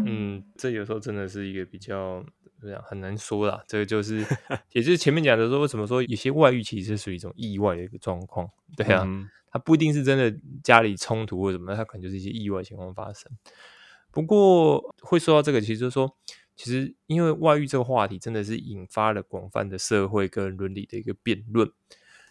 [0.06, 2.24] 嗯，这有时候真的是一个比较
[2.66, 3.64] 怎么样很难说啦。
[3.68, 4.26] 这个就是，
[4.72, 8.50] 也就是前面讲的说，为什么说有些外遇其实是属于一种意外的一个状况？
[8.76, 9.08] 对啊，
[9.52, 13.32] 它不一定是真的家里冲突或什么，它可能就是一些意外情况发生。
[14.12, 16.18] 不过会说到这个，其实就是说，
[16.56, 21.70] 其实因为外遇这个话题真的是引发了广泛的社会跟伦理的一个辩论。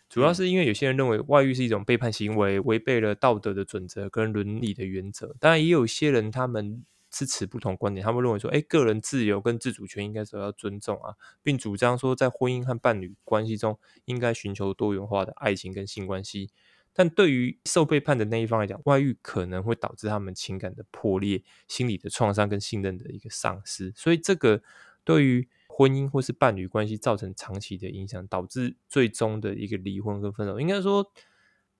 [0.08, 5.34] 主要是因为有些人认为外遇是一种背叛行为，违背了道德的准则跟伦理的原则。
[5.40, 16.50] 当然，也有些人他们是持不同观点，他们认为说，哎，个人自由跟自主权应该受到尊重啊，并主张说，在婚姻和伴侣关系中应该寻求多元化的爱情跟性关系。
[16.96, 24.62] 但对于受背叛的那一方来讲，外遇可能会导致他们情感的破裂、心理的创伤跟信任的一个丧失，所以这个
[25.02, 30.60] 对于婚姻或是伴侣关系造成长期的影响，导致最终的一个离婚跟分手。
[30.60, 31.10] 应该说，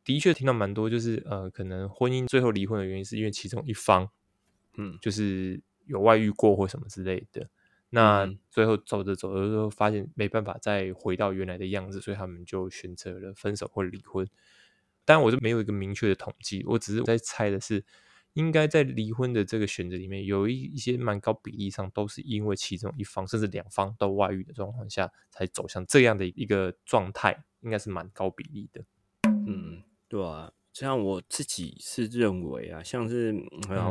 [0.05, 4.11] 的确听到蛮多，就是呃，可能婚姻最后离婚的原因是因为其中一方，
[4.77, 7.49] 嗯，就是有外遇过或什么之类的。
[7.91, 14.27] 那最后走着走着之后，发现没办法再回到原来的样子，所以他们就选择了分手或离婚。
[15.05, 17.85] 当然，我就没有一个明确的统计，我只是在猜的是，
[18.33, 28.85] 应该在离婚的这个选择里面，有一一些蛮高比例上都是因为其中一方甚至两方都外遇的状况下，才走向这样的一个状态，应该是蛮高比例的。
[29.47, 33.33] 嗯，对啊，像我自己是认为啊，像是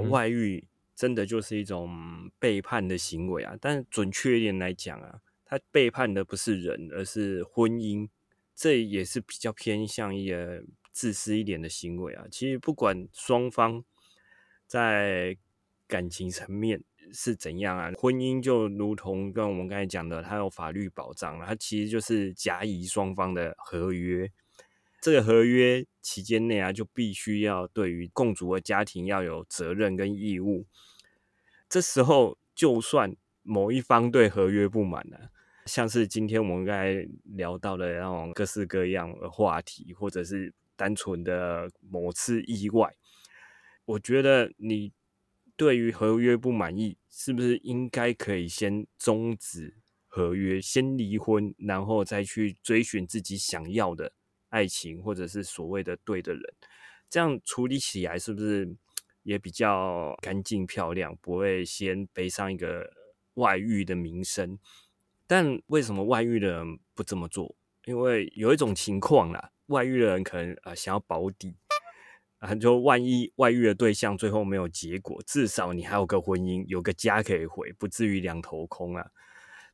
[0.09, 8.09] 外遇真的就是一种背叛的行为啊，但准确一点来讲啊，他背叛的不是人，而是婚姻，
[8.55, 10.63] 这也是比较偏向一个。
[10.95, 13.83] 自私一点的行为啊，其实不管双方
[14.67, 15.35] 在
[15.87, 24.31] 感情层面是怎样啊，婚姻就如同跟我们刚才讲的，它有法律保障它其实就是甲乙双方的合约。
[25.03, 30.65] 这个合约期间内啊，就必须要对于共组的家庭要有责任跟义务。
[31.67, 35.17] 这时候，就算某一方对合约不满呢，
[35.65, 40.53] 像是今天我们刚才聊到的那种各式各样的话题，或者是。
[40.75, 42.95] 单纯的某次意外，
[43.85, 44.91] 我觉得你
[45.55, 49.75] 对于合约不满意，是不是应该可以先终止
[50.07, 54.13] 合约，先离婚，然后再去追寻自己想要的
[54.53, 56.41] 爱情，或者是所谓的对的人？
[57.09, 58.75] 这样处理起来是不是
[59.23, 62.93] 也比较干净漂亮，不会先背上一个
[63.33, 64.59] 外遇的名声？
[65.25, 67.55] 但为什么外遇的人不这么做？
[67.85, 69.49] 因为有一种情况啦。
[69.67, 71.55] 外遇的人可能啊想要保底
[72.39, 79.09] 啊，就万一外遇的对象最后没有结果，至少你还有个婚姻，有个家可以回，不至于两头空啊。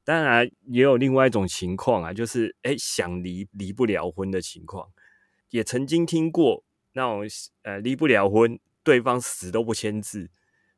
[0.09, 4.89] 当然也有另外一种情况啊，就是哎想离离不了婚的情况，
[5.51, 7.21] 也曾经听过那种
[7.61, 10.27] 呃离不了婚，对方死都不签字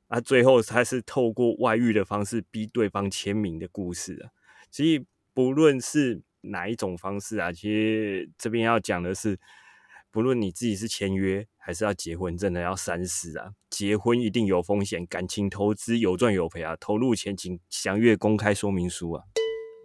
[0.08, 4.32] 啊，最后他是透过外遇的方式逼对方签名的故事啊。
[4.70, 7.54] 所以不论是哪一种方式啊？
[7.54, 9.39] 其实这边要讲的是，
[10.12, 13.54] 不论你自己是签约还是要结婚，真的要三思啊！
[13.69, 16.76] 结婚一定有风险，感情投资有赚有赔啊！
[16.78, 19.24] 投入前请详阅公开说明书啊！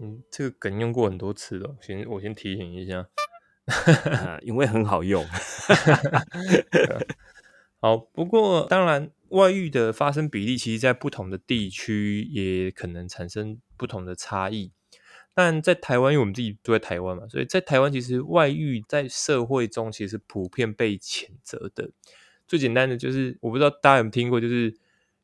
[0.03, 3.07] 嗯，这个梗用过很多次了，先我先提醒一下，
[4.43, 5.25] 因为很好用。
[7.81, 14.73] 好，不过当然，外遇的发生比例，其实在不同的地区也可能产生不同的差异。
[15.39, 21.91] 但在台湾，因为我们自己住在台湾嘛，所以在台湾其实外遇在社会中其实普遍被谴责的。
[22.49, 24.75] 最简单的就是，我不知道大家有没有听过，就是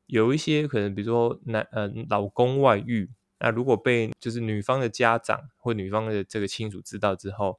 [0.05, 3.09] 有一些可能，比如说男呃老公外遇，
[3.41, 7.59] 那如果被就是女方的家长或女方的这个亲属知道之后，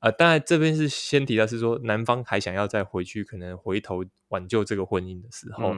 [0.00, 5.72] 呃，当然这边是先提到是说男方还想要再回去，可能回头挽救这个婚姻的时候，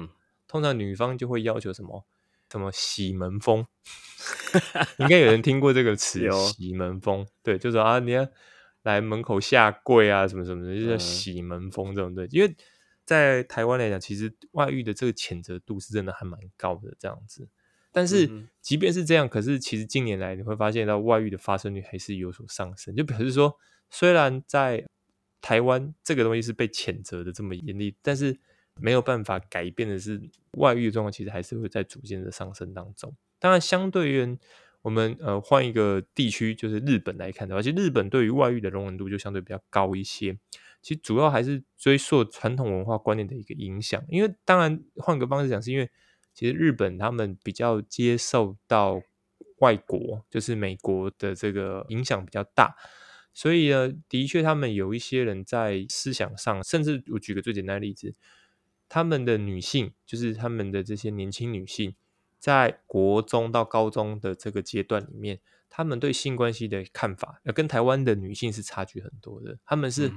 [0.48, 2.04] 通常女方就会要求什么？
[2.50, 3.66] 什么洗门风？
[4.98, 7.26] 应该有人听过这个词，洗门风。
[7.42, 8.26] 对，就是啊，你要
[8.82, 12.14] 来门口下跪啊，什么什么的，就叫洗门风这种。
[12.14, 12.56] 对，因为
[13.04, 17.48] 在台湾来讲，其实外遇的这个谴责度是真的还蛮高的这样子。
[17.92, 18.30] 但是
[18.60, 23.58] 即便是这样，可是其实近年来你会发现到外遇的发生率还是有所上升，就表示说，
[23.90, 24.84] 虽然在
[25.40, 28.40] 台湾这个东西是被谴责的这么严厉，但是。
[28.80, 30.20] 没有办法改变的是，
[30.52, 33.14] 外遇的状况其实还是会在逐渐的上升当中。
[33.38, 34.36] 当然，相对于我
[34.82, 40.38] 我们呃换一个地区，就是日本来看的话，其实日本对于外遇的容忍度就相对比较高一些。
[40.80, 45.90] 其实主要还是追溯传统文化观念的一个影响，因为当然换个方式讲，是因为
[46.32, 49.02] 其实日本他们比较接受到
[49.58, 52.76] 外国，就是美国的这个影响比较大，
[53.34, 58.14] 所以呢，的确他们有一些人在思想上，甚至我举个最简单的例子，
[58.88, 61.94] 他们的女性，就是他们的这些年轻女性，
[62.38, 70.10] 在国中到高中的这个阶段里面，他们对性关系的看法，呃，跟台湾的女性是差距很多的，他们是。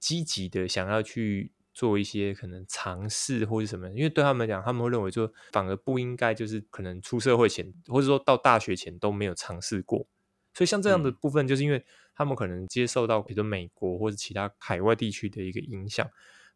[0.00, 10.06] 积极的想要去做一些可能尝试或者什么，因为对他们讲，他们会认为说反而不应该，就是可能出社会前或者说到大学前都没有尝试过，
[10.54, 11.84] 所以像这样的部分，就是因为
[12.14, 16.08] 他们可能接受到比如美国或者其他海外地区的一个影响，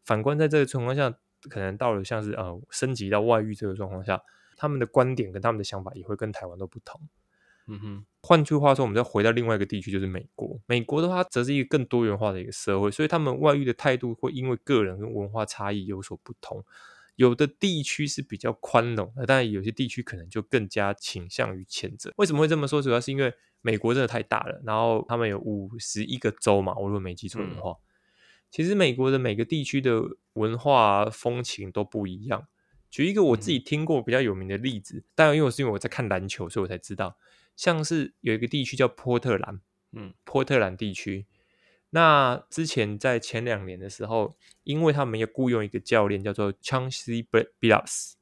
[0.05, 1.13] 反观在这个情况下，
[1.49, 4.21] 可能到了像是呃升级到外遇这个状况下，
[4.55, 7.01] 他们的观点跟他们的想法也会跟台湾都不同。
[7.67, 10.59] 嗯哼，换句话说，我们再回到另外一个地区，就是美国。
[10.65, 16.61] 美国的话，则是一个更多元化的一个社会，所以他们外遇的态度会因为个人跟文化差异有所不同。
[17.15, 22.11] 有的地区是比较宽容，的，但有些地区可能就更加倾向于谴责。
[22.17, 22.81] 为什么会这么说？
[22.81, 27.77] 主要是因为美国真的太大了，然后他们有五十一个州嘛，我如果没记错的话，
[28.53, 29.99] 其实美国的每个地区的
[30.33, 32.47] 文化风情都不一样。
[32.87, 37.17] 举一个我自己听过比较有名的例子，当然因为我是因为我在看篮球，所以我才知道。
[37.55, 39.59] 像是有一个地区叫波特兰，
[39.93, 41.25] 嗯，波特兰地区。
[41.89, 47.25] 那之前在前两年的时候，因为他们要雇佣一个教练叫做 Chauncey
[47.59, 48.13] Billups，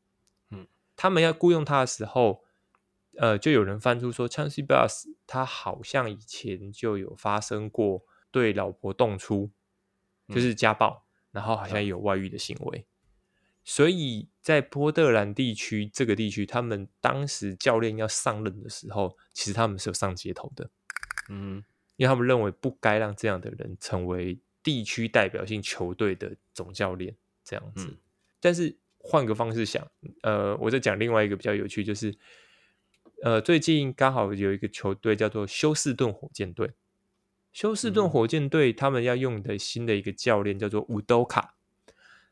[0.52, 0.66] 嗯，
[0.96, 2.46] 他们要雇佣他的时候，
[3.18, 9.52] 呃，就有人翻出说 Chauncey Billups 他好像以前就有发生过对老婆动粗，
[10.34, 12.86] 就是家暴，然后好像有外遇的行为。
[13.64, 20.68] 所以在波特兰地区这个地区，他们当时教练要上任的时候，其实他们是有上街头的，
[21.30, 21.64] 嗯，
[21.96, 27.96] 因为他们认为不该让这样的人成为地区代表性球队的总教练这样子。
[28.40, 29.88] 但是换个方式想，
[30.24, 32.18] 呃，我在讲另外一个比较有趣，就是
[33.22, 36.72] 呃，最近刚好有一个球队叫做休斯顿火箭队，
[37.52, 41.56] 休斯顿火箭队他们要用的新的一个教练叫做伍多卡。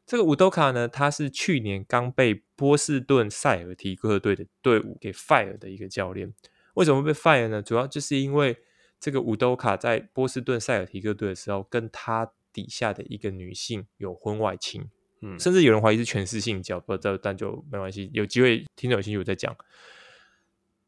[0.06, 6.34] 这个伍多卡呢，他是去年刚被波士顿塞尔提克队的队伍给 fire 的一个教练。
[6.74, 7.62] 为什么被 fire 呢？
[7.62, 8.58] 主要就是因为
[9.00, 14.90] 这个伍多卡在波士顿塞尔提克队的时候，跟他底下的一个女性有婚外情，
[15.22, 18.10] 嗯，甚至有人怀疑是全是性交，不知道，但就没关系。
[18.14, 19.56] 有机会听众有兴趣我再讲。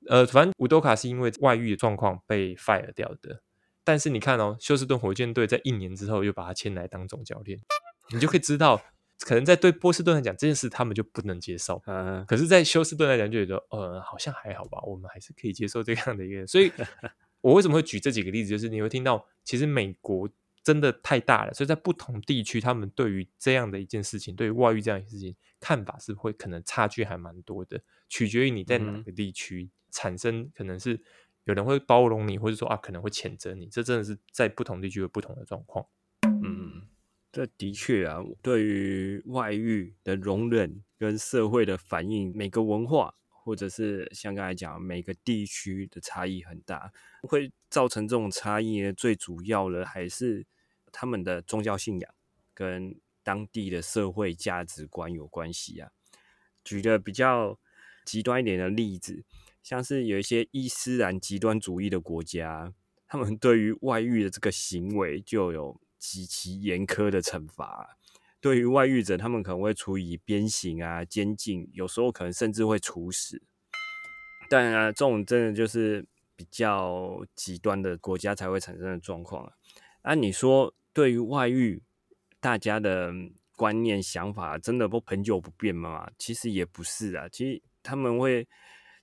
[0.08, 3.44] 呃，反正伍多卡是因为外遇的状况被 fire 掉的。
[3.84, 7.60] 但是你看哦，休斯顿火箭队在一年之后又把他签来当总教练，
[8.14, 8.82] 你就可以知道。
[9.24, 11.80] 可能在对波士顿来讲这件事，他们就不能接受。
[11.86, 16.48] 嗯，可是，在休斯顿来讲，就觉得呃，好像还好吧，我们还是可以接受这样的一个。
[16.48, 16.72] 所以，
[17.42, 18.50] 我为什么会举这几个例子？
[18.50, 20.28] 就是你会听到，其实美国
[20.64, 27.80] 真的太大了，所以在不同地区，他们对于这样的一件事情，对于外遇这样一件事情，看法是会可能差距还蛮多的，
[28.10, 31.00] 取决于你在哪个地区产生，可能是
[31.46, 35.86] 有人会包容你，或者说啊，可能会谴责你，这真的是在不同地区有不同的状况。
[36.24, 36.88] 嗯。
[37.34, 46.92] 这的确啊，对于外遇的容忍跟社会的反应，每个文化或者是像刚才讲，每个地区的差异很大，
[47.24, 48.92] 会造成这种差异呢。
[48.92, 50.46] 最主要的还是
[50.92, 52.14] 他们的宗教信仰
[52.54, 55.90] 跟当地的社会价值观有关系啊。
[56.66, 57.58] 举个比较
[58.04, 59.24] 极端一点的例子，
[59.64, 62.74] 像是有一些伊斯兰极端主义的国家，
[63.08, 65.80] 他们对于外遇的这个行为就有。
[66.02, 67.96] 极其严苛的惩罚，
[68.40, 73.40] 对于外遇者，他们可能会处以鞭刑啊、监禁，有时候可能甚至会处死。
[74.50, 76.04] 但啊，这种真的就是
[76.36, 79.54] 比较极端的国家才会产生的状况啊。
[80.02, 81.84] 啊，你说对于外遇，
[82.40, 83.14] 大家的
[83.56, 86.10] 观念想法真的不恒久不变吗？
[86.18, 88.48] 其实也不是啊，其实他们会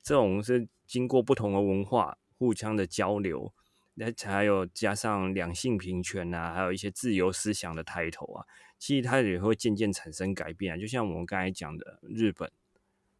[0.08, 3.52] 这种是经过不同的文化互相的交流。
[3.92, 8.46] 那还有加上两性平权啊，还有一些自由思想的抬头啊，
[8.78, 10.78] 其实它也会渐渐产生改变啊。
[10.78, 12.50] 就像我们刚才讲的日本，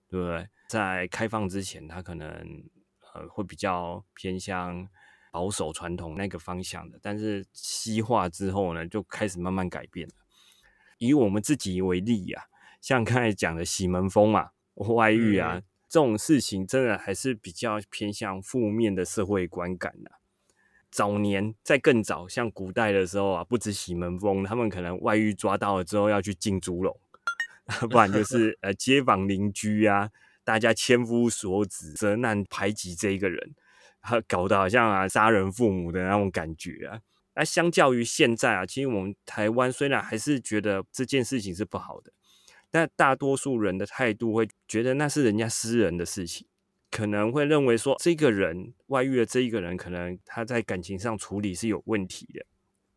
[0.09, 0.49] 对不对？
[0.67, 2.27] 在开放之前，它可能
[3.13, 4.89] 呃会比较偏向
[5.31, 10.15] 保守传统那个方向的，但是西化之后呢，就开始慢慢改变了。
[10.97, 12.45] 以我们自己为例啊，
[12.81, 20.13] 像刚才讲的洗门风啊、外遇啊这种事情，真的还是比较偏向负面的社会观感的。
[20.91, 26.99] 早年在更早，像古代的时候啊，不止洗门风，他们可能外遇抓到了之后要去进猪笼，
[27.91, 30.11] 不然就是呃街坊邻居啊，
[30.45, 33.55] 大家千夫所指，责难排挤这一个人，
[34.27, 37.01] 搞得好像啊杀人父母的那种感觉啊。
[37.35, 42.13] 那相较于现在啊，其实我们台湾虽然还是觉得这件事情是不好的，
[42.71, 46.47] 但大多数人的态度会觉得那是人家私人的事情，
[46.91, 52.45] 可能会认为说这个人外遇的这一个人，可能他在感情上处理是有问题的，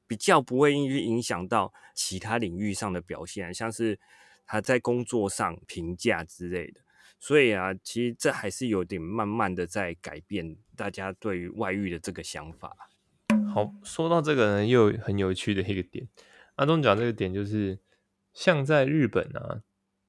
[0.07, 3.99] 比较不会去影响到其他领域上的表现，像是
[4.45, 6.81] 他在工作上评价之类的。
[7.19, 12.75] 所以啊，其实这还是有点慢慢的在改变大家对于外遇的这个想法。
[13.53, 16.07] 好，说到这个呢，又很有趣的一个点。
[16.55, 17.77] 阿东讲这个点就是，
[18.33, 19.61] 像在日本啊，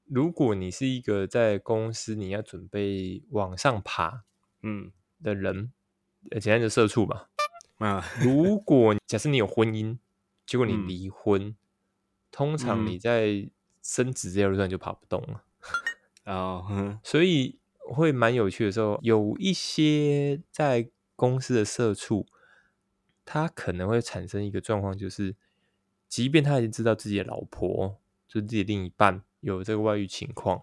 [0.04, 4.24] 如果你是一个在公司你要准备往上爬，
[4.62, 4.92] 嗯
[5.22, 5.72] 的人，
[6.40, 7.30] 简单的社畜吧。
[7.78, 9.98] 啊，如果假设你有婚姻，
[10.46, 11.56] 结果你离婚，
[12.30, 13.50] 通常你在
[13.82, 15.44] 升职这条路上就爬不动了。
[16.24, 17.58] 哦，所以
[17.90, 22.26] 会蛮有趣的时候，有一些在公司的社畜。
[23.24, 25.36] 他可能会产生一个状况，就是
[26.08, 28.01] 即便他已经知道自己的老婆，
[28.32, 30.62] 就是自己另一半有这个外遇情况，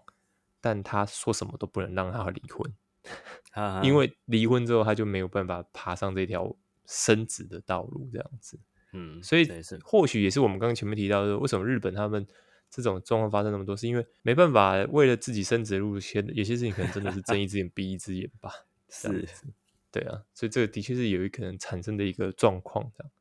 [0.60, 2.74] 但他说什么都不能让他离婚，
[3.84, 8.58] 因为离婚之后他就没有办法爬上这条升职的道路，这样子。
[8.92, 9.48] 嗯，所以
[9.84, 12.26] 或许也是我们刚刚前面提到的，为什么日本他们
[12.68, 18.50] 这种状况发生那么多，是因为没办法为了自己升职的路线，有些事情可能真的是睁一只眼闭一只眼吧。
[18.90, 19.28] 是。
[19.92, 23.12] 对啊，所以这个的确是有一可能产生的一个状况，这样。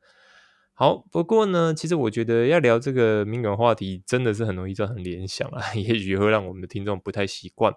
[0.79, 7.73] 好，不过呢，其实我觉得要聊这个敏感话题，真的是很容易造成联想啊， 也许会让我们的听众不太习惯。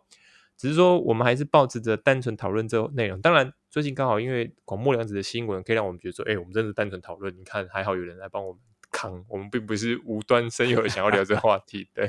[0.57, 3.21] 只是说，我们还是抱持着单纯讨论这内容。
[3.21, 7.37] 当然，最近刚好因为广末凉子的新闻，可以让我们觉得说，哎，我们真的单纯讨论。
[7.37, 12.09] 你看，还好有人来帮我们扛，我们并不是无端生有想要聊这个话题，对。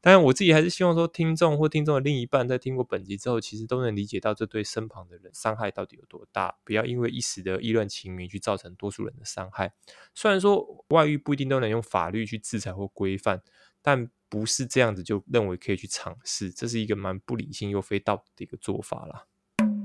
[0.00, 9.72] 当然，我自己还是希望说，听众或听众的另一半在听过本集之后，其实都能理解到这对身旁的人伤害到底有多大，不要因为一时的意乱情迷去造成多数人的伤害。
[10.14, 13.42] 虽然说外遇不一定都能用法律去制裁或规范，
[13.82, 19.26] 但不是这样子就认为可以去尝试，这是一个蛮不理性又非道德的一个做法啦。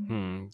[0.07, 0.49] 嗯，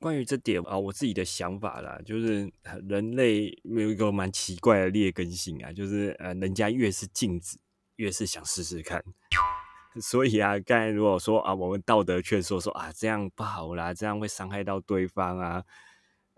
[0.00, 2.52] 关于这点啊，我自己的想法啦，就是
[2.88, 7.56] 人类有一个蛮奇怪的劣根性啊，就是呃，人家越是禁止。
[7.96, 9.04] 越是想试试看，
[10.00, 15.64] 所以啊，刚才如果说啊，我们道德劝说说啊，这样不好啦，这样会伤害到对方啊，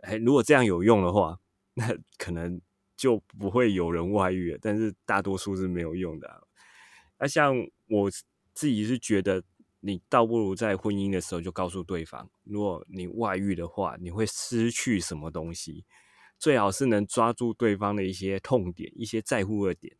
[0.02, 1.40] 哎，如果这样有用的话，
[1.74, 2.60] 那可能
[2.96, 4.58] 就不会有人外遇了。
[4.62, 6.46] 但是大多数是没有用的。
[7.18, 7.56] 那像
[7.88, 8.08] 我
[8.54, 9.42] 自己是觉得，
[9.80, 15.84] 你倒不如在婚姻的时候就告诉对方，如果你外遇的话，你会失去什么东西，
[16.38, 19.96] 最好是能抓住对方的一些痛点、一些在乎的点，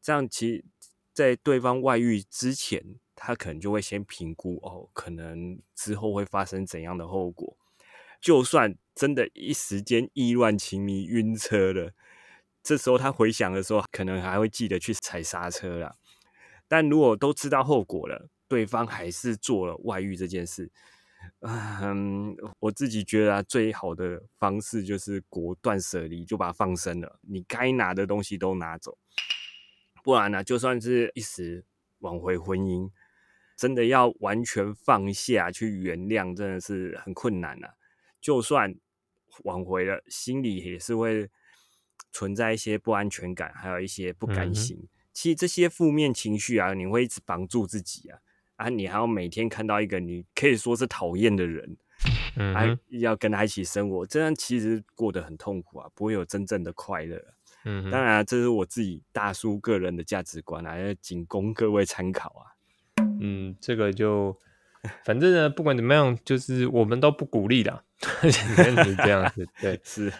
[0.00, 0.64] 这样其实。
[1.12, 2.82] 在对方外遇之前，
[3.14, 7.56] 他可能就会先评估哦，可能之后会发生怎样的后果。
[8.20, 11.92] 就算真的一时间意乱情迷晕车了，
[12.62, 15.96] 这时候他回想的时候，可能还会记得去踩刹车啦。
[16.68, 20.70] 但如果都知道后果了，对方还是做了外遇这件事，
[21.40, 28.96] 嗯，我自己觉得最好的方式就是果断舍离，就把它放生了，你该拿的东西都拿走。
[30.02, 31.64] 不然呢，就算是一时
[32.00, 32.90] 挽回婚姻，
[33.56, 37.68] 真的要完全放下去原谅，真的是很困难呐。
[38.20, 38.74] 就算
[39.44, 41.30] 挽回了，心里也是会
[42.10, 44.88] 存在一些不安全感，还有一些不甘心。
[45.12, 48.18] 其实这些负面情绪啊，你会一直绑住自己啊，
[48.56, 51.76] 啊，你还要每天看到一个你可以说是讨厌的人，
[52.54, 57.34] 还要跟他一起生活，这样其实过得很痛苦啊，不会有真正的快乐。
[57.64, 62.42] 嗯，当然，这是我自己大叔个人的价值观啊，要仅供各位参考啊。
[63.20, 64.36] 嗯，这个就
[65.04, 67.84] 反正呢，不管怎么样，就是我们都不鼓励的，
[68.30, 69.46] 是这样子。
[69.60, 70.12] 对， 是。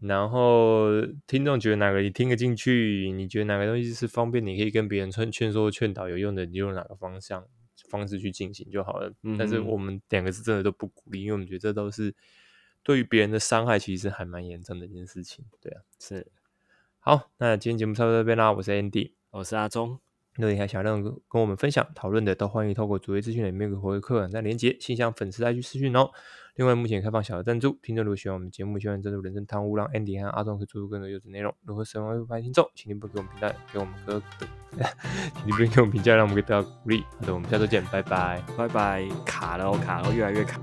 [0.00, 0.88] 然后
[1.26, 7.46] 听众觉得哪个你听得进去，你觉得哪个东西是方便，你可以跟别人劝劝说、劝导有用的，你就用哪个方向
[7.88, 9.10] 方式去进行就好了。
[9.38, 12.14] 但是我们两个是真的都不鼓励，因为我们觉得这都是
[12.82, 15.44] 对于别人的伤害，其实还蛮严重的一件事情。
[15.62, 16.26] 对啊，是。
[17.08, 18.50] 好，那今天节目差不多这边啦。
[18.50, 19.90] 我是 Andy，我是阿忠。
[20.34, 26.10] 如果你还想让跟我们分享讨论的，都欢迎透过主页资讯里面有个回客网站连接，信箱粉丝来去私讯哦。
[26.56, 31.54] 另外，目前开放小额赞助，听众如果喜欢我们节目，喜欢赞助人生汤屋，让 Andy 和阿忠可以做出更多优质内容。
[31.62, 34.20] 如何使用 Apple 听众，请你不给我们评价，给我们个，
[35.36, 37.04] 请你不给我们评价，让我们可以得到鼓励。
[37.20, 39.08] 好的，我们下周见，拜拜，拜拜。
[39.24, 40.60] 卡了，卡了，越来越卡。